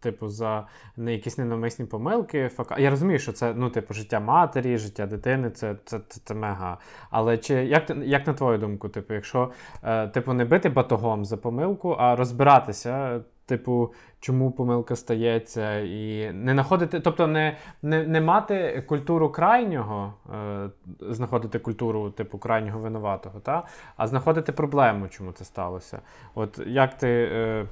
типу 0.00 0.28
за 0.28 0.66
не 0.96 1.12
якісь 1.12 1.38
ненавмисні 1.38 1.84
помилки, 1.84 2.48
фака... 2.48 2.78
я 2.78 2.90
розумію, 2.90 3.18
що 3.18 3.32
це 3.32 3.54
ну, 3.56 3.70
типу, 3.70 3.94
життя 3.94 4.20
матері, 4.20 4.78
життя 4.78 5.06
дитини, 5.06 5.50
це 5.50 5.76
це, 5.84 6.00
це, 6.08 6.20
це 6.24 6.34
мега. 6.34 6.78
Але 7.10 7.38
чи 7.38 7.54
як 7.54 7.90
як 8.04 8.26
на 8.26 8.34
твою 8.34 8.58
думку, 8.58 8.88
типу, 8.88 9.14
якщо 9.14 9.50
е, 9.82 10.08
типу 10.08 10.32
не 10.32 10.44
бити 10.44 10.68
батогом 10.68 11.24
за 11.24 11.36
помилку, 11.36 11.90
а 11.98 12.16
розбиратися? 12.16 13.20
Типу, 13.50 13.92
чому 14.20 14.52
помилка 14.52 14.96
стається, 14.96 15.78
і 15.78 16.32
не 16.32 16.52
знаходити, 16.52 17.00
тобто 17.00 17.26
не 17.26 17.56
не, 17.82 18.06
не 18.06 18.20
мати 18.20 18.84
культуру 18.88 19.32
крайнього, 19.32 20.14
е, 20.34 20.70
знаходити 21.00 21.58
культуру 21.58 22.10
типу 22.10 22.38
крайнього 22.38 22.78
винуватого, 22.78 23.40
та? 23.40 23.66
а 23.96 24.06
знаходити 24.06 24.52
проблему, 24.52 25.08
чому 25.08 25.32
це 25.32 25.44
сталося. 25.44 26.00
От 26.34 26.60
як 26.66 26.98
ти. 26.98 27.08
Е, 27.32 27.66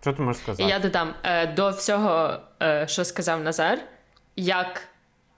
що 0.00 0.12
ти 0.12 0.22
можеш 0.22 0.42
сказати? 0.42 0.68
Я 0.68 0.78
додам 0.78 1.14
е, 1.22 1.46
до 1.46 1.70
всього, 1.70 2.36
е, 2.62 2.86
що 2.88 3.04
сказав 3.04 3.42
Назар, 3.42 3.78
як 4.36 4.82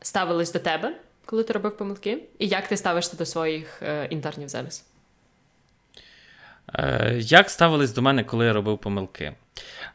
ставились 0.00 0.52
до 0.52 0.58
тебе, 0.58 0.96
коли 1.26 1.44
ти 1.44 1.52
робив 1.52 1.76
помилки, 1.76 2.22
і 2.38 2.46
як 2.46 2.68
ти 2.68 2.76
ставишся 2.76 3.16
до 3.16 3.26
своїх 3.26 3.82
е, 3.82 4.06
інтернів 4.10 4.48
зараз? 4.48 4.84
Е, 6.74 7.14
як 7.18 7.50
ставились 7.50 7.92
до 7.92 8.02
мене, 8.02 8.24
коли 8.24 8.46
я 8.46 8.52
робив 8.52 8.78
помилки? 8.78 9.34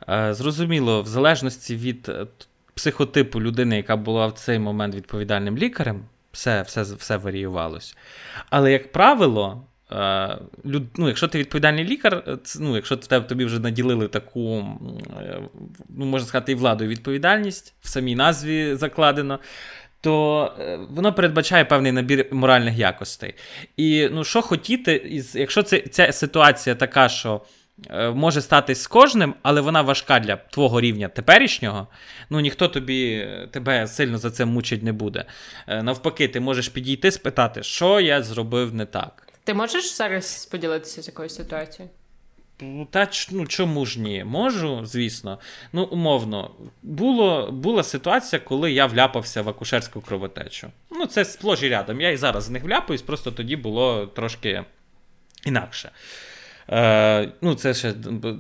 Е, 0.10 0.34
зрозуміло, 0.34 1.02
в 1.02 1.08
залежності 1.08 1.76
від 1.76 2.10
е, 2.10 2.26
психотипу 2.74 3.42
людини, 3.42 3.78
яка 3.78 3.96
була 3.96 4.28
в 4.28 4.34
цей 4.34 4.60
момент 4.60 4.96
відповідальним 4.96 5.58
лікарем, 5.58 6.02
все 6.32 6.62
все, 6.62 6.82
все 6.82 7.18
варіювалось. 7.18 7.98
Але, 8.50 8.72
як 8.72 8.92
правило, 8.92 9.64
люд, 10.66 10.84
ну, 10.98 11.08
якщо 11.08 11.28
ти 11.28 11.40
відповідальний 11.40 11.84
лікар, 11.84 12.40
ну, 12.60 12.76
якщо 12.76 12.96
тобі 12.98 13.46
вже 13.46 13.60
наділили 13.60 14.08
таку, 14.08 14.66
ну, 15.90 16.06
можна 16.06 16.28
сказати, 16.28 16.52
і 16.52 16.56
владу 16.56 16.84
і 16.84 16.88
відповідальність 16.88 17.74
в 17.82 17.88
самій 17.88 18.16
назві 18.16 18.76
закладено, 18.76 19.40
то 20.02 20.54
е, 20.60 20.80
воно 20.90 21.14
передбачає 21.14 21.66
певний 21.66 21.92
набір 21.92 22.28
моральних 22.32 22.78
якостей. 22.78 23.36
І 23.78 24.10
ну, 24.12 24.24
що 24.24 24.42
хотіти, 24.42 25.22
якщо 25.34 25.64
це, 25.64 25.80
ця 25.80 26.12
ситуація 26.12 26.76
така, 26.76 27.10
що. 27.10 27.42
Е, 27.90 28.10
може 28.10 28.42
статись 28.42 28.82
з 28.82 28.88
кожним, 28.88 29.36
але 29.42 29.62
вона 29.62 29.82
важка 29.82 30.20
для 30.20 30.36
твого 30.36 30.82
рівня 30.82 31.08
теперішнього. 31.08 31.88
Ну 32.30 32.40
ніхто 32.40 32.68
тобі 32.68 33.28
тебе 33.52 33.88
сильно 33.88 34.18
за 34.18 34.32
це 34.32 34.46
мучить 34.46 34.84
не 34.84 34.94
буде. 34.94 35.26
Е, 35.68 35.84
навпаки, 35.84 36.28
ти 36.28 36.40
можеш 36.40 36.70
підійти 36.70 37.12
спитати, 37.12 37.64
що 37.64 38.00
я 38.00 38.24
зробив 38.24 38.74
не 38.74 38.86
так. 38.86 39.28
Ти 39.44 39.54
можеш 39.54 39.96
зараз 39.96 40.46
поділитися 40.46 41.02
з 41.02 41.08
якоюсь 41.08 41.36
ситуацією? 41.36 41.90
Та 42.90 43.08
ну 43.32 43.48
чому 43.48 43.86
ж 43.86 44.00
ні? 44.00 44.24
Можу, 44.24 44.86
звісно. 44.86 45.40
Ну, 45.74 45.84
умовно, 45.84 46.52
було, 46.84 47.52
була 47.52 47.84
ситуація, 47.84 48.40
коли 48.40 48.72
я 48.72 48.86
вляпався 48.86 49.42
в 49.42 49.50
акушерську 49.50 50.02
кровотечу. 50.02 50.68
Ну, 50.92 51.06
це 51.06 51.26
сплож 51.26 51.64
і 51.64 51.70
рядом. 51.70 52.02
Я 52.02 52.10
і 52.10 52.18
зараз 52.18 52.44
з 52.44 52.50
них 52.50 52.64
вляпаюсь, 52.64 53.02
просто 53.02 53.32
тоді 53.32 53.56
було 53.56 54.08
трошки 54.08 54.64
інакше. 55.46 55.92
Е, 56.72 57.32
ну, 57.42 57.56
Це 57.56 57.74
ще 57.74 57.94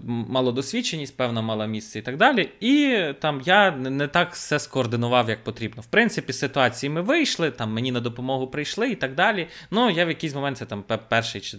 малодосвідченість, 0.07 1.17
певна 1.17 1.41
мала 1.41 1.65
місце 1.65 1.99
і 1.99 2.01
так 2.01 2.17
далі. 2.17 2.49
І 2.59 3.03
там 3.19 3.41
я 3.45 3.71
не 3.71 4.07
так 4.07 4.33
все 4.33 4.59
скоординував, 4.59 5.29
як 5.29 5.43
потрібно. 5.43 5.81
В 5.81 5.85
принципі, 5.85 6.33
ситуації 6.33 6.89
ми 6.89 7.01
вийшли, 7.01 7.51
там 7.51 7.73
мені 7.73 7.91
на 7.91 7.99
допомогу 7.99 8.47
прийшли 8.47 8.89
і 8.89 8.95
так 8.95 9.15
далі. 9.15 9.47
Ну, 9.71 9.89
я 9.89 10.05
в 10.05 10.09
якийсь 10.09 10.35
момент, 10.35 10.57
це 10.57 10.65
там 10.65 10.83
перший 11.09 11.41
чи 11.41 11.57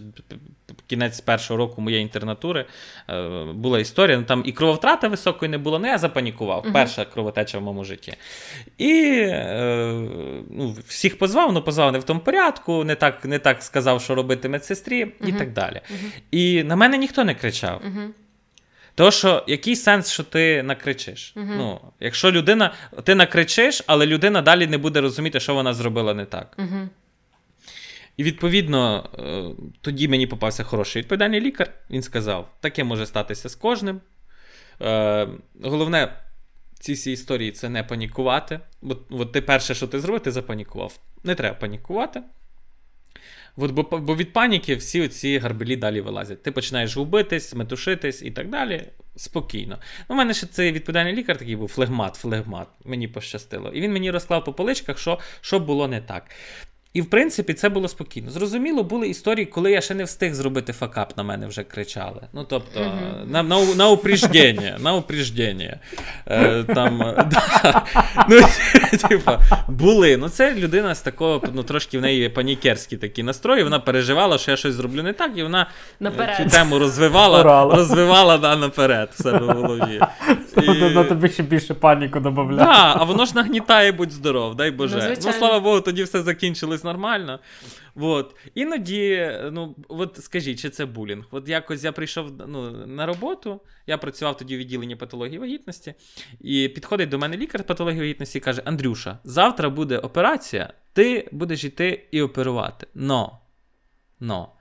кінець 0.87 1.21
першого 1.21 1.57
року 1.57 1.81
моєї 1.81 2.03
інтернатури 2.03 2.65
е, 3.09 3.29
була 3.53 3.79
історія. 3.79 4.17
Ну, 4.17 4.23
Там 4.23 4.43
і 4.45 4.51
крововтрата 4.51 5.07
високої 5.07 5.51
не 5.51 5.57
було, 5.57 5.79
ну 5.79 5.87
я 5.87 5.97
запанікував. 5.97 6.65
uh 6.65 6.73
Перша 6.73 7.05
кровотеча 7.05 7.59
в 7.59 7.61
моєму 7.61 7.83
житті. 7.83 8.13
І 8.77 8.91
е, 9.27 10.07
ну, 10.49 10.75
всіх 10.87 11.17
позвав, 11.17 11.53
ну 11.53 11.61
позвав 11.61 11.91
не 11.91 11.99
в 11.99 12.03
тому 12.03 12.19
порядку, 12.19 12.83
не 12.83 12.95
так 12.95 13.25
не 13.25 13.39
так 13.39 13.63
сказав, 13.63 14.01
що 14.01 14.15
робити 14.15 14.49
медсестрі, 14.49 15.05
uh 15.05 15.27
і 15.27 15.31
так 15.31 15.53
далі. 15.53 15.75
uh 15.75 16.11
І 16.31 16.60
на 16.63 16.75
мене 16.75 16.97
ніхто 16.97 17.23
не 17.23 17.35
кричав. 17.35 17.81
Угу. 17.85 18.01
То, 18.95 19.11
що 19.11 19.43
який 19.47 19.75
сенс, 19.75 20.11
що 20.11 20.23
ти 20.23 20.63
накричиш? 20.63 21.33
Угу. 21.35 21.53
Ну, 21.57 21.81
Якщо 21.99 22.31
людина, 22.31 22.73
ти 23.03 23.15
накричиш, 23.15 23.83
але 23.87 24.05
людина 24.05 24.41
далі 24.41 24.67
не 24.67 24.77
буде 24.77 25.01
розуміти, 25.01 25.39
що 25.39 25.53
вона 25.53 25.73
зробила 25.73 26.13
не 26.13 26.25
так. 26.25 26.55
Угу. 26.59 26.89
І 28.17 28.23
відповідно, 28.23 29.09
е, 29.19 29.63
тоді 29.81 30.07
мені 30.07 30.27
попався 30.27 30.63
хороший 30.63 31.01
відповідальний 31.01 31.41
лікар. 31.41 31.73
Він 31.89 32.01
сказав: 32.01 32.49
таке 32.59 32.83
може 32.83 33.05
статися 33.05 33.49
з 33.49 33.55
кожним. 33.55 34.01
Е, 34.81 35.27
Головне 35.63 36.13
ці 36.79 36.93
всі 36.93 37.11
історії 37.11 37.51
це 37.51 37.69
не 37.69 37.83
панікувати. 37.83 38.59
Бо 38.81 38.97
от 39.09 39.31
ти 39.31 39.41
перше, 39.41 39.75
що 39.75 39.87
ти 39.87 39.99
зробив, 39.99 40.23
ти 40.23 40.31
запанікував. 40.31 40.99
Не 41.23 41.35
треба 41.35 41.55
панікувати. 41.55 42.21
От, 43.57 43.71
бо 43.71 43.83
бо 43.83 44.15
від 44.15 44.33
паніки 44.33 44.75
всі 44.75 45.07
ці 45.07 45.37
граблі 45.37 45.75
далі 45.75 46.01
вилазять. 46.01 46.43
Ти 46.43 46.51
починаєш 46.51 46.97
губитись, 46.97 47.55
метушитись 47.55 48.21
і 48.21 48.31
так 48.31 48.49
далі. 48.49 48.83
Спокійно. 49.15 49.79
У 50.07 50.15
мене 50.15 50.33
ще 50.33 50.47
цей 50.47 50.71
відповідальний 50.71 51.13
лікар 51.13 51.37
такий 51.37 51.55
був 51.55 51.69
флегмат, 51.69 52.15
флегмат. 52.15 52.67
Мені 52.85 53.07
пощастило. 53.07 53.69
І 53.69 53.81
він 53.81 53.93
мені 53.93 54.11
розклав 54.11 54.45
по 54.45 54.53
поличках, 54.53 54.97
що 54.97 55.19
що 55.41 55.59
було 55.59 55.87
не 55.87 56.01
так. 56.01 56.29
І 56.93 57.01
в 57.01 57.09
принципі 57.09 57.53
це 57.53 57.69
було 57.69 57.87
спокійно. 57.87 58.31
Зрозуміло, 58.31 58.83
були 58.83 59.07
історії, 59.07 59.45
коли 59.45 59.71
я 59.71 59.81
ще 59.81 59.95
не 59.95 60.03
встиг 60.03 60.33
зробити 60.33 60.73
факап, 60.73 61.17
на 61.17 61.23
мене 61.23 61.47
вже 61.47 61.63
кричали. 61.63 62.21
Ну, 62.33 62.45
тобто, 62.49 62.79
uh-huh. 62.79 63.31
на 63.31 63.43
на, 63.43 63.65
на 63.75 63.89
упреждення. 63.89 64.77
На. 64.79 64.93
Е, 66.27 66.63
там, 66.63 66.97
да. 67.31 67.83
ну, 68.29 68.41
типа, 69.09 69.39
Були. 69.67 70.17
Ну, 70.17 70.29
це 70.29 70.55
людина 70.55 70.95
з 70.95 71.01
такого, 71.01 71.43
ну, 71.53 71.63
трошки 71.63 71.97
в 71.97 72.01
неї 72.01 72.29
панікерські 72.29 72.97
такі 72.97 73.23
настрої. 73.23 73.63
Вона 73.63 73.79
переживала, 73.79 74.37
що 74.37 74.51
я 74.51 74.57
щось 74.57 74.73
зроблю 74.73 75.03
не 75.03 75.13
так, 75.13 75.31
і 75.35 75.43
вона 75.43 75.67
наперед. 75.99 76.37
цю 76.37 76.57
тему 76.57 76.79
розвивала, 76.79 77.65
розвивала 77.75 78.37
да, 78.37 78.55
наперед 78.55 79.09
в 79.15 79.23
себе 79.23 79.39
в 79.39 79.49
голові. 79.49 80.01
І... 80.63 80.93
На 80.93 81.03
тобі 81.03 81.29
ще 81.29 81.43
більше 81.43 81.73
паніку 81.73 82.19
додавляє. 82.19 82.67
Да, 82.67 82.93
а 82.97 83.03
воно 83.03 83.25
ж 83.25 83.35
нагнітає, 83.35 83.91
будь 83.91 84.11
здоров, 84.11 84.55
дай 84.55 84.71
Боже. 84.71 85.07
Ну, 85.09 85.15
ну 85.25 85.33
слава 85.33 85.59
Богу, 85.59 85.81
тоді 85.81 86.03
все 86.03 86.21
закінчилось 86.21 86.80
якось 86.81 86.83
нормально. 86.83 87.39
От. 87.95 88.35
Іноді, 88.55 89.31
ну, 89.51 89.75
от 89.89 90.17
скажіть, 90.23 90.59
чи 90.59 90.69
це 90.69 90.85
булінг? 90.85 91.25
От 91.31 91.47
якось 91.47 91.83
я 91.83 91.91
прийшов 91.91 92.31
ну, 92.47 92.71
на 92.87 93.05
роботу, 93.05 93.61
я 93.87 93.97
працював 93.97 94.37
тоді 94.37 94.55
в 94.55 94.59
відділенні 94.59 94.95
патології 94.95 95.39
вагітності, 95.39 95.93
і 96.39 96.69
підходить 96.69 97.09
до 97.09 97.19
мене 97.19 97.37
лікар 97.37 97.63
патології 97.63 97.99
вагітності 97.99 98.37
і 98.37 98.41
каже: 98.41 98.61
Андрюша, 98.65 99.19
завтра 99.23 99.69
буде 99.69 99.97
операція, 99.97 100.73
ти 100.93 101.29
будеш 101.31 101.63
йти 101.63 102.07
і 102.11 102.21
оперувати. 102.21 102.87
Но. 102.93 103.39
Но. 104.19 104.53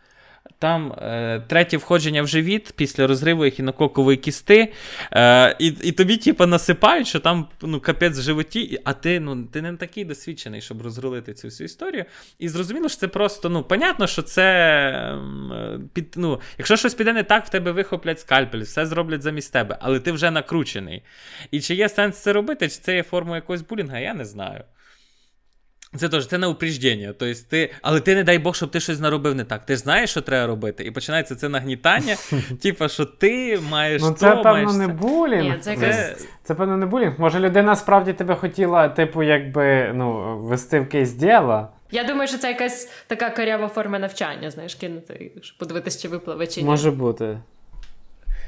Там 0.58 0.92
е, 0.92 1.42
третє 1.46 1.76
входження 1.76 2.22
в 2.22 2.26
живіт 2.26 2.72
після 2.76 3.06
розриву 3.06 3.44
ехінококової 3.44 4.16
кісти, 4.16 4.72
е, 5.12 5.56
і 5.58 5.66
і 5.66 5.92
тобі, 5.92 6.16
типу, 6.16 6.46
насипають, 6.46 7.06
що 7.06 7.20
там 7.20 7.48
ну, 7.62 7.80
капець 7.80 8.18
в 8.18 8.22
животі, 8.22 8.80
а 8.84 8.92
ти 8.92 9.20
ну, 9.20 9.44
ти 9.44 9.62
не 9.62 9.76
такий 9.76 10.04
досвідчений, 10.04 10.60
щоб 10.60 10.82
розрулити 10.82 11.34
цю 11.34 11.48
всю 11.48 11.64
історію. 11.64 12.04
І 12.38 12.48
зрозуміло, 12.48 12.88
що 12.88 12.98
це 12.98 13.08
просто, 13.08 13.48
ну, 13.48 13.62
понятно, 13.62 14.06
що 14.06 14.22
це 14.22 15.18
під, 15.92 16.14
ну, 16.16 16.40
якщо 16.58 16.76
щось 16.76 16.94
піде 16.94 17.12
не 17.12 17.22
так, 17.22 17.46
в 17.46 17.48
тебе 17.48 17.72
вихоплять 17.72 18.20
скальпель, 18.20 18.60
все 18.60 18.86
зроблять 18.86 19.22
замість 19.22 19.52
тебе, 19.52 19.78
але 19.80 20.00
ти 20.00 20.12
вже 20.12 20.30
накручений. 20.30 21.02
І 21.50 21.60
чи 21.60 21.74
є 21.74 21.88
сенс 21.88 22.18
це 22.18 22.32
робити, 22.32 22.68
чи 22.68 22.76
це 22.76 22.94
є 22.96 23.02
формою 23.02 23.34
якогось 23.34 23.62
булінга, 23.62 23.98
я 23.98 24.14
не 24.14 24.24
знаю. 24.24 24.64
Це 25.96 26.08
теж 26.08 26.26
це 26.26 26.38
на 26.38 26.48
упреждення. 26.48 27.14
Тобто 27.18 27.40
ти, 27.48 27.72
але 27.82 28.00
ти 28.00 28.14
не 28.14 28.24
дай 28.24 28.38
Бог, 28.38 28.54
щоб 28.54 28.70
ти 28.70 28.80
щось 28.80 29.00
наробив 29.00 29.34
не 29.34 29.44
так. 29.44 29.66
Ти 29.66 29.74
ж 29.74 29.80
знаєш, 29.80 30.10
що 30.10 30.20
треба 30.20 30.46
робити. 30.46 30.84
І 30.84 30.90
починається 30.90 31.34
це 31.34 31.48
нагнітання. 31.48 32.16
Типа, 32.62 32.88
що 32.88 33.04
ти 33.04 33.60
маєш. 33.70 34.02
Ну, 34.02 34.12
це, 34.12 34.30
то, 34.30 34.42
певно, 34.42 34.52
маєш... 34.52 34.72
не 34.72 34.88
булінг. 34.88 35.42
Ні, 35.42 35.54
це, 35.60 35.76
це... 35.76 36.16
це, 36.42 36.54
певно, 36.54 36.76
не 36.76 36.86
булінг. 36.86 37.12
Може, 37.18 37.40
людина 37.40 37.76
справді 37.76 38.12
тебе 38.12 38.34
хотіла, 38.34 38.88
типу, 38.88 39.22
якби 39.22 39.92
ну, 39.94 40.38
вести 40.38 40.80
в 40.80 40.88
кейс 40.88 41.12
діла. 41.12 41.68
Я 41.90 42.04
думаю, 42.04 42.28
що 42.28 42.38
це 42.38 42.48
якась 42.48 42.88
така 43.06 43.30
карява 43.30 43.68
форма 43.68 43.98
навчання, 43.98 44.50
знаєш, 44.50 44.74
кинути, 44.74 45.32
щоб 45.42 45.58
подивитися, 45.58 46.02
чи 46.02 46.08
випливе 46.08 46.46
чи 46.46 46.62
ні. 46.62 46.66
Може 46.66 46.90
бути. 46.90 47.38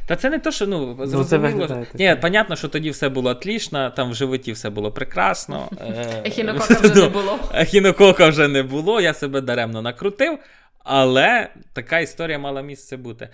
Та 0.07 0.17
це 0.17 0.31
не 0.31 0.39
то, 0.39 0.51
що 0.51 0.67
ну, 0.67 0.97
ну 0.99 1.07
зрозуміло. 1.07 1.67
Ну, 1.71 1.87
Ні, 1.95 2.17
понятно, 2.21 2.57
що 2.57 2.69
тоді 2.69 2.91
все 2.91 3.09
було 3.09 3.31
отлічно, 3.31 3.91
там 3.91 4.11
в 4.11 4.15
животі 4.15 4.53
все 4.53 4.71
було 4.71 4.93
прекрасно. 4.93 5.69
Ехінокока 6.25 6.75
вже 6.75 6.95
не 6.95 7.09
було. 7.09 7.39
Ехінокока 7.55 8.29
вже 8.29 8.49
не 8.49 8.63
було, 8.63 9.01
я 9.01 9.15
себе 9.15 9.41
даремно 9.41 9.83
накрутив, 9.83 10.39
але 10.79 11.49
така 11.73 11.99
історія 11.99 12.39
мала 12.39 12.63
місце 12.63 12.97
бути. 12.97 13.29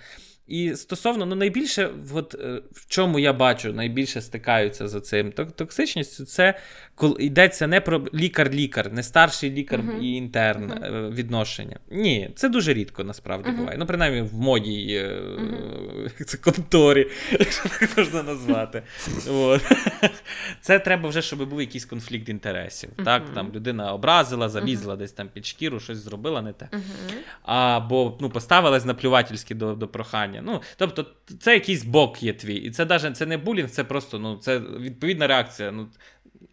І 0.49 0.75
стосовно, 0.75 1.25
ну 1.25 1.35
найбільше, 1.35 1.89
от, 2.13 2.35
е, 2.35 2.61
в 2.71 2.87
чому 2.87 3.19
я 3.19 3.33
бачу, 3.33 3.73
найбільше 3.73 4.21
стикаються 4.21 4.87
за 4.87 5.01
цим 5.01 5.31
токсичністю, 5.31 6.25
це 6.25 6.59
коли 6.99 7.23
йдеться 7.23 7.67
не 7.67 7.81
про 7.81 8.05
лікар-лікар, 8.13 8.93
не 8.93 9.03
старший 9.03 9.51
лікар 9.51 9.79
uh-huh. 9.79 9.99
і 9.99 10.13
інтерн 10.13 10.71
uh-huh. 10.71 11.13
відношення. 11.13 11.79
Ні, 11.91 12.31
це 12.35 12.49
дуже 12.49 12.73
рідко 12.73 13.03
насправді 13.03 13.49
uh-huh. 13.49 13.57
буває. 13.57 13.77
Ну, 13.77 13.85
принаймні, 13.85 14.21
в 14.21 14.35
моїй 14.35 14.95
е, 14.95 15.21
це 16.25 16.37
конторі, 16.37 17.07
якщо 17.31 17.69
так 17.69 17.97
можна 17.97 18.23
назвати. 18.23 18.83
От. 19.29 19.61
Це 20.61 20.79
треба 20.79 21.09
вже, 21.09 21.21
щоб 21.21 21.49
був 21.49 21.61
якийсь 21.61 21.85
конфлікт 21.85 22.29
інтересів. 22.29 22.89
Так, 23.05 23.23
там 23.33 23.51
Людина 23.53 23.93
образила, 23.93 24.49
залізла 24.49 24.95
десь 24.95 25.11
там 25.11 25.29
під 25.33 25.45
шкіру, 25.45 25.79
щось 25.79 25.97
зробила 25.97 26.41
не 26.41 26.53
те. 26.53 26.69
Або 27.41 28.17
ну, 28.21 28.29
поставилась 28.29 28.85
наплювательськи 28.85 29.55
до, 29.55 29.73
до 29.73 29.87
прохання. 29.87 30.38
Ну, 30.41 30.61
Тобто, 30.77 31.05
це 31.39 31.53
якийсь 31.53 31.83
бок 31.83 32.23
є 32.23 32.33
твій. 32.33 32.55
І 32.55 32.71
це 32.71 32.85
навіть 32.85 33.17
це 33.17 33.25
не 33.25 33.37
булінг, 33.37 33.69
це 33.69 33.83
просто 33.83 34.19
ну, 34.19 34.37
це 34.37 34.59
відповідна 34.59 35.27
реакція. 35.27 35.71
Ну, 35.71 35.87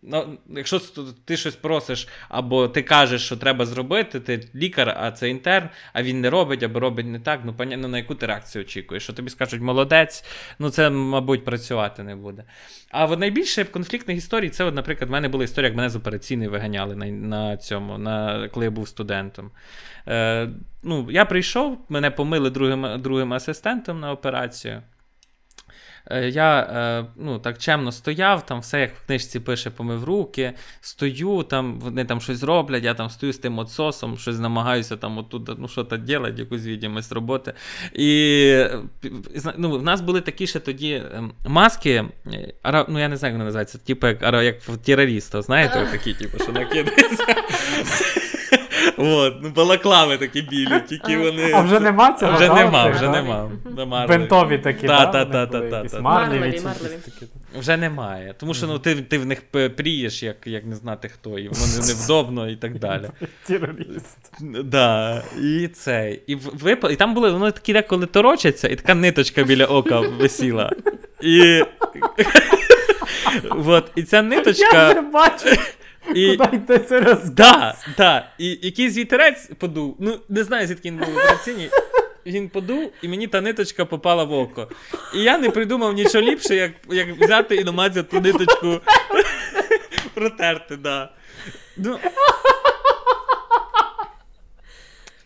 Ну, 0.09 0.39
Якщо 0.49 0.81
ти 1.25 1.37
щось 1.37 1.57
просиш, 1.57 2.09
або 2.29 2.69
ти 2.69 2.83
кажеш, 2.83 3.25
що 3.25 3.37
треба 3.37 3.67
зробити, 3.67 4.21
ти 4.21 4.49
лікар, 4.55 4.97
а 5.01 5.13
це 5.13 5.29
інтерн, 5.29 5.69
а 5.93 6.03
він 6.03 6.21
не 6.21 6.31
робить, 6.31 6.63
або 6.63 6.81
робить 6.81 7.07
не 7.07 7.21
так, 7.21 7.41
ну, 7.45 7.55
ну 7.59 7.89
на 7.89 7.99
яку 7.99 8.15
ти 8.15 8.27
реакцію 8.27 8.65
очікуєш? 8.65 9.03
Що 9.03 9.13
тобі 9.13 9.31
скажуть 9.31 9.61
молодець, 9.61 10.25
ну 10.59 10.71
це, 10.71 10.91
мабуть, 10.91 11.45
працювати 11.45 12.03
не 12.03 12.17
буде. 12.17 12.45
А 12.91 13.05
от 13.05 13.19
найбільше 13.19 13.65
конфліктних 13.65 14.17
історій, 14.17 14.49
це, 14.49 14.65
от, 14.65 14.75
наприклад, 14.75 15.09
в 15.09 15.13
мене 15.13 15.29
була 15.29 15.45
історія, 15.45 15.69
як 15.69 15.77
мене 15.77 15.91
з 15.91 15.97
операційної 15.97 16.49
виганяли 16.49 16.97
на 16.97 17.07
на 17.07 17.57
цьому, 17.57 17.99
на, 17.99 18.49
коли 18.49 18.67
я 18.67 18.71
був 18.71 18.89
студентом. 18.89 19.51
Е, 20.09 20.49
ну, 20.83 21.11
Я 21.11 21.25
прийшов, 21.25 21.79
мене 21.89 22.11
помили 22.11 22.51
другим, 22.51 23.03
другим 23.03 23.33
асистентом 23.33 24.01
на 24.01 24.13
операцію. 24.13 24.83
Е, 26.11 26.29
я 26.29 26.61
е, 26.61 27.05
ну, 27.17 27.39
так 27.39 27.59
чемно 27.59 27.93
стояв, 27.93 28.47
там 28.47 28.61
все 28.61 28.81
як 28.81 28.97
в 28.97 29.07
книжці 29.07 29.41
пише, 29.41 29.71
помив 29.71 30.05
руки, 30.05 30.53
стою, 30.81 31.43
там 31.43 31.81
вони 31.81 32.05
там 32.05 32.21
щось 32.21 32.43
роблять, 32.43 32.85
я 32.85 32.95
там 32.95 33.11
стою 33.11 33.33
з 33.33 33.39
тим 33.39 33.59
отсосом, 33.59 34.19
щось 34.19 34.39
намагаюся 34.39 34.97
там 34.97 35.19
отут, 35.19 35.59
ну, 35.59 35.69
що 35.69 35.85
то 35.85 35.97
робити, 35.97 36.39
якусь 36.39 36.65
відомість 36.65 37.13
роботи. 37.13 37.53
І 37.93 38.65
ну, 39.57 39.79
в 39.79 39.83
нас 39.83 40.01
були 40.01 40.21
такі 40.21 40.47
ще 40.47 40.61
тоді 40.61 41.03
ем, 41.15 41.33
маски, 41.47 42.05
ну 42.89 42.99
я 42.99 43.09
не 43.09 43.17
знаю, 43.17 43.33
як 43.33 43.33
вони 43.33 43.45
називаються, 43.45 43.79
типу 43.79 44.07
як 44.07 44.23
як 44.45 44.63
в 44.63 44.77
терористів, 44.77 45.43
знаєте, 45.43 45.89
такі, 45.93 46.15
типу, 46.15 46.39
що 46.39 46.53
накидаються. 46.53 47.25
От, 48.97 49.35
ну 49.43 49.51
балаклави 49.51 50.19
такі 50.19 50.43
білі, 50.43 50.81
тільки 50.89 51.19
вони. 51.19 51.53
А 51.55 51.61
вже 51.61 51.81
нема 51.81 52.13
цього? 52.13 52.37
Вже 52.37 52.55
нема, 52.55 52.89
вже 52.89 53.09
нема. 53.09 53.51
Бентові 54.09 54.59
такі, 54.59 54.87
так? 54.87 55.13
Так, 55.13 55.31
так, 55.31 55.71
так. 55.71 56.03
Марливі, 56.03 56.63
Вже 57.59 57.77
немає. 57.77 58.35
Тому 58.39 58.55
що 58.55 58.67
ну, 58.67 58.79
ти 58.79 58.95
ти 58.95 59.19
в 59.19 59.27
них 59.27 59.43
прієш, 59.77 60.23
як 60.23 60.37
як 60.47 60.67
не 60.67 60.77
знати 60.77 61.09
хто, 61.09 61.39
і 61.39 61.49
воно 61.49 61.67
невдобно 61.87 62.49
і 62.49 62.57
так 62.57 62.79
далі. 62.79 63.11
Терорист. 63.47 64.33
Да, 64.65 65.23
І 65.43 65.69
це. 65.69 66.19
І 66.27 66.35
вип... 66.35 66.87
і 66.91 66.97
там 66.97 67.15
були 67.15 67.31
вони 67.31 67.51
такі 67.51 67.73
деколи 67.73 68.07
торочаться, 68.07 68.69
і 68.69 68.77
така 68.77 68.95
ниточка 68.95 69.43
біля 69.43 69.65
ока 69.65 70.01
висіла. 70.01 70.73
І. 71.23 71.63
Вот, 73.51 73.91
і 73.95 74.03
ця 74.03 74.23
ниточка. 74.23 74.83
Я 74.83 74.91
вже 74.91 75.01
бачу. 75.01 75.61
І... 76.15 76.37
Куди 76.37 76.79
це 76.79 77.01
розказ? 77.01 77.31
Да, 77.31 77.75
да. 77.97 78.29
І 78.39 78.59
якийсь 78.63 78.97
вітерець 78.97 79.51
подув. 79.59 79.97
Ну, 80.01 80.19
не 80.29 80.45
знаю, 80.45 80.67
звідки 80.67 80.91
він 80.91 80.97
був 80.99 81.09
в 81.09 81.17
операційній. 81.17 81.71
Він 82.27 82.49
подув, 82.49 82.93
і 83.03 83.09
мені 83.09 83.27
та 83.27 83.41
ниточка 83.41 83.85
попала 83.85 84.25
в 84.25 84.33
око. 84.33 84.69
І 85.15 85.23
я 85.23 85.39
не 85.39 85.51
придумав 85.51 85.95
нічого 85.95 86.25
ліпше, 86.25 86.55
як 86.55 86.73
як 86.91 87.09
взяти 87.21 87.57
і 87.57 87.65
намазати 87.65 88.03
ту 88.03 88.21
ниточку. 88.21 88.81
Протерти, 90.15 90.77
да. 90.77 91.13
Ну, 91.77 91.99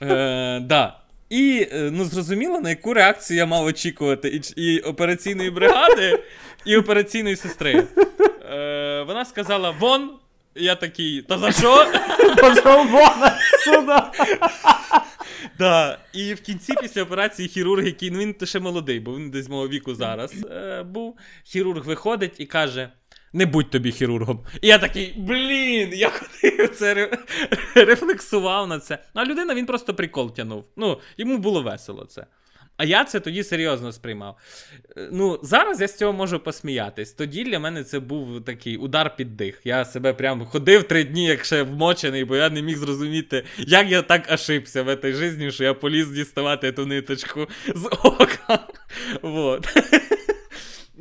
е, 0.03 0.61
да. 0.61 0.97
І 1.31 1.69
е, 1.73 1.91
ну, 1.93 2.05
зрозуміло, 2.05 2.61
на 2.61 2.69
яку 2.69 2.95
реакцію 2.95 3.37
я 3.37 3.47
мав 3.47 3.65
очікувати 3.65 4.29
і 4.29 4.63
і 4.63 4.81
операційної 4.81 5.51
бригади, 5.51 6.23
і 6.65 6.77
операційної 6.77 7.37
сестри. 7.37 7.85
Е, 8.53 9.05
Вона 9.07 9.25
сказала: 9.25 9.71
вон, 9.71 10.11
я 10.55 10.75
такий, 10.75 11.23
та 11.23 11.39
за 11.39 11.53
що? 11.53 11.87
Пошов 12.41 12.91
вон 12.91 13.31
сюди. 13.65 13.93
Да. 15.59 15.99
І 16.13 16.35
в 16.35 16.41
кінці 16.41 16.73
після 16.81 17.03
операції 17.03 17.49
хірург, 17.49 17.85
який 17.87 18.11
ну 18.11 18.19
він 18.19 18.35
ще 18.45 18.61
молодий, 18.61 19.01
бо 19.01 19.17
він 19.17 19.31
десь 19.31 19.49
мого 19.49 19.69
віку 19.69 19.95
зараз 19.95 20.33
е, 20.51 20.83
був. 20.83 21.19
Хірург 21.45 21.87
виходить 21.87 22.35
і 22.39 22.47
каже: 22.47 22.91
Не 23.33 23.47
будь 23.47 23.71
тобі 23.71 23.93
хірургом. 23.93 24.45
І 24.63 24.69
я 24.69 24.79
такий, 24.79 25.15
блін, 25.17 25.93
я 25.93 26.11
ходив 26.11 26.77
це 26.77 27.11
рефлексував 27.75 28.69
на 28.69 28.79
це. 28.79 28.99
Ну, 29.15 29.23
а 29.23 29.25
людина 29.25 29.55
він 29.55 29.67
просто 29.67 29.95
прикол 29.95 30.35
тянув. 30.35 30.65
Ну, 30.77 31.01
йому 31.17 31.39
було 31.39 31.63
весело 31.63 32.05
це. 32.05 32.27
А 32.81 32.85
я 32.85 33.05
це 33.05 33.21
тоді 33.21 33.45
серйозно 33.45 33.93
сприймав. 33.93 34.37
Е, 34.97 35.09
ну, 35.13 35.41
Зараз 35.43 35.81
я 35.81 35.89
з 35.89 35.97
цього 35.97 36.13
можу 36.13 36.41
посміятись. 36.41 37.13
Тоді 37.13 37.45
для 37.45 37.59
мене 37.59 37.85
це 37.85 38.01
був 38.01 38.45
такий 38.45 38.77
удар 38.77 39.17
під 39.17 39.37
дих. 39.37 39.61
Я 39.65 39.85
себе 39.85 40.13
прям 40.13 40.45
ходив 40.45 40.83
три 40.83 41.05
дні, 41.05 41.27
як 41.27 41.45
ще 41.45 41.63
вмочений, 41.63 42.25
бо 42.25 42.37
я 42.37 42.51
не 42.51 42.63
міг 42.63 42.77
зрозуміти, 42.77 43.45
як 43.59 43.91
я 43.91 44.03
так 44.03 44.29
ошибся 44.33 44.83
в 44.83 44.97
цій 44.97 45.13
житті, 45.13 45.51
що 45.51 45.65
я 45.65 45.75
поліз 45.75 46.09
діставати 46.11 46.73
ту 46.73 46.87
ниточку 46.87 47.49
з 47.75 47.87
ока. 48.03 48.59
Вот. 49.23 49.67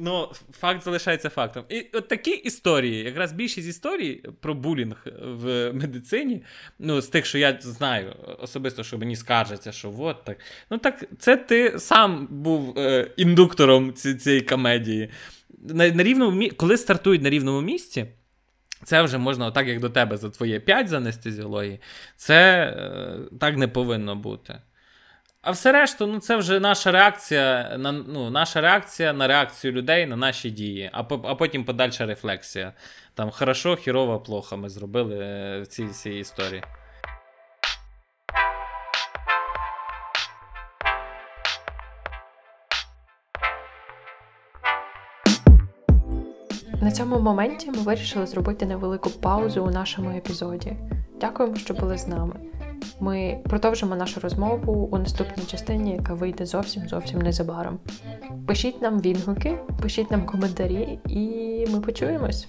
Ну, 0.01 0.31
факт 0.51 0.83
залишається 0.83 1.29
фактом. 1.29 1.63
І 1.69 1.85
от 1.93 2.07
такі 2.07 2.31
історії, 2.31 3.03
якраз 3.03 3.31
більшість 3.31 3.67
історій 3.67 4.23
про 4.39 4.53
булінг 4.53 5.05
в 5.21 5.71
медицині, 5.73 6.43
ну, 6.79 7.01
з 7.01 7.07
тих, 7.07 7.25
що 7.25 7.38
я 7.38 7.57
знаю 7.62 8.15
особисто, 8.39 8.83
що 8.83 8.97
мені 8.97 9.15
скаржаться, 9.15 9.71
що 9.71 9.93
от 9.99 10.23
так. 10.23 10.38
Ну 10.69 10.77
так, 10.77 11.05
це 11.19 11.38
ти 11.38 11.79
сам 11.79 12.27
був 12.31 12.79
е, 12.79 13.12
індуктором 13.17 13.93
цієї 13.93 14.41
комедії. 14.41 15.09
На, 15.59 15.89
на 15.89 16.03
рівному, 16.03 16.49
Коли 16.57 16.77
стартують 16.77 17.21
на 17.21 17.29
рівному 17.29 17.62
місці. 17.62 18.05
Це 18.83 19.01
вже 19.01 19.17
можна, 19.17 19.51
так 19.51 19.67
як 19.67 19.79
до 19.79 19.89
тебе 19.89 20.17
за 20.17 20.29
твоє 20.29 20.59
5 20.59 20.89
з 20.89 20.93
анестезіології, 20.93 21.79
це 22.15 22.63
е, 22.63 23.38
так 23.39 23.57
не 23.57 23.67
повинно 23.67 24.15
бути. 24.15 24.62
А 25.41 25.52
все 25.52 25.71
решту, 25.71 26.08
ну 26.08 26.19
це 26.19 26.36
вже 26.36 26.60
наша 26.60 26.91
реакція 26.91 27.75
на 27.78 27.91
ну, 27.91 28.30
наша 28.30 28.62
реакція 28.62 29.13
на 29.13 29.28
реакцію 29.28 29.73
людей 29.73 30.06
на 30.06 30.15
наші 30.15 30.49
дії, 30.49 30.89
а 30.93 30.99
а 31.23 31.36
потім 31.36 31.65
подальша 31.65 32.06
рефлексія. 32.06 32.73
Там 33.13 33.32
хорошо, 33.32 33.75
хірово, 33.75 34.19
плохо 34.19 34.58
ми 34.58 34.69
зробили 34.69 35.17
е, 35.19 35.62
в 35.62 35.67
цій 35.67 35.88
цій 35.88 36.12
історії. 36.12 36.63
На 46.82 46.91
цьому 46.91 47.19
моменті 47.19 47.71
ми 47.71 47.78
вирішили 47.78 48.28
зробити 48.28 48.65
невелику 48.65 49.10
паузу 49.10 49.63
у 49.63 49.69
нашому 49.69 50.17
епізоді. 50.17 50.78
Дякуємо, 51.21 51.56
що 51.56 51.73
були 51.73 51.97
з 51.97 52.08
нами. 52.08 52.36
Ми 52.99 53.39
продовжимо 53.43 53.95
нашу 53.95 54.19
розмову 54.19 54.89
у 54.91 54.97
наступній 54.97 55.43
частині, 55.43 55.91
яка 55.91 56.13
вийде 56.13 56.45
зовсім 56.45 56.87
зовсім 56.87 57.19
незабаром. 57.19 57.79
Пишіть 58.47 58.81
нам 58.81 58.99
відгуки, 59.01 59.57
пишіть 59.81 60.11
нам 60.11 60.25
коментарі, 60.25 60.99
і 61.07 61.19
ми 61.71 61.81
почуємось. 61.81 62.47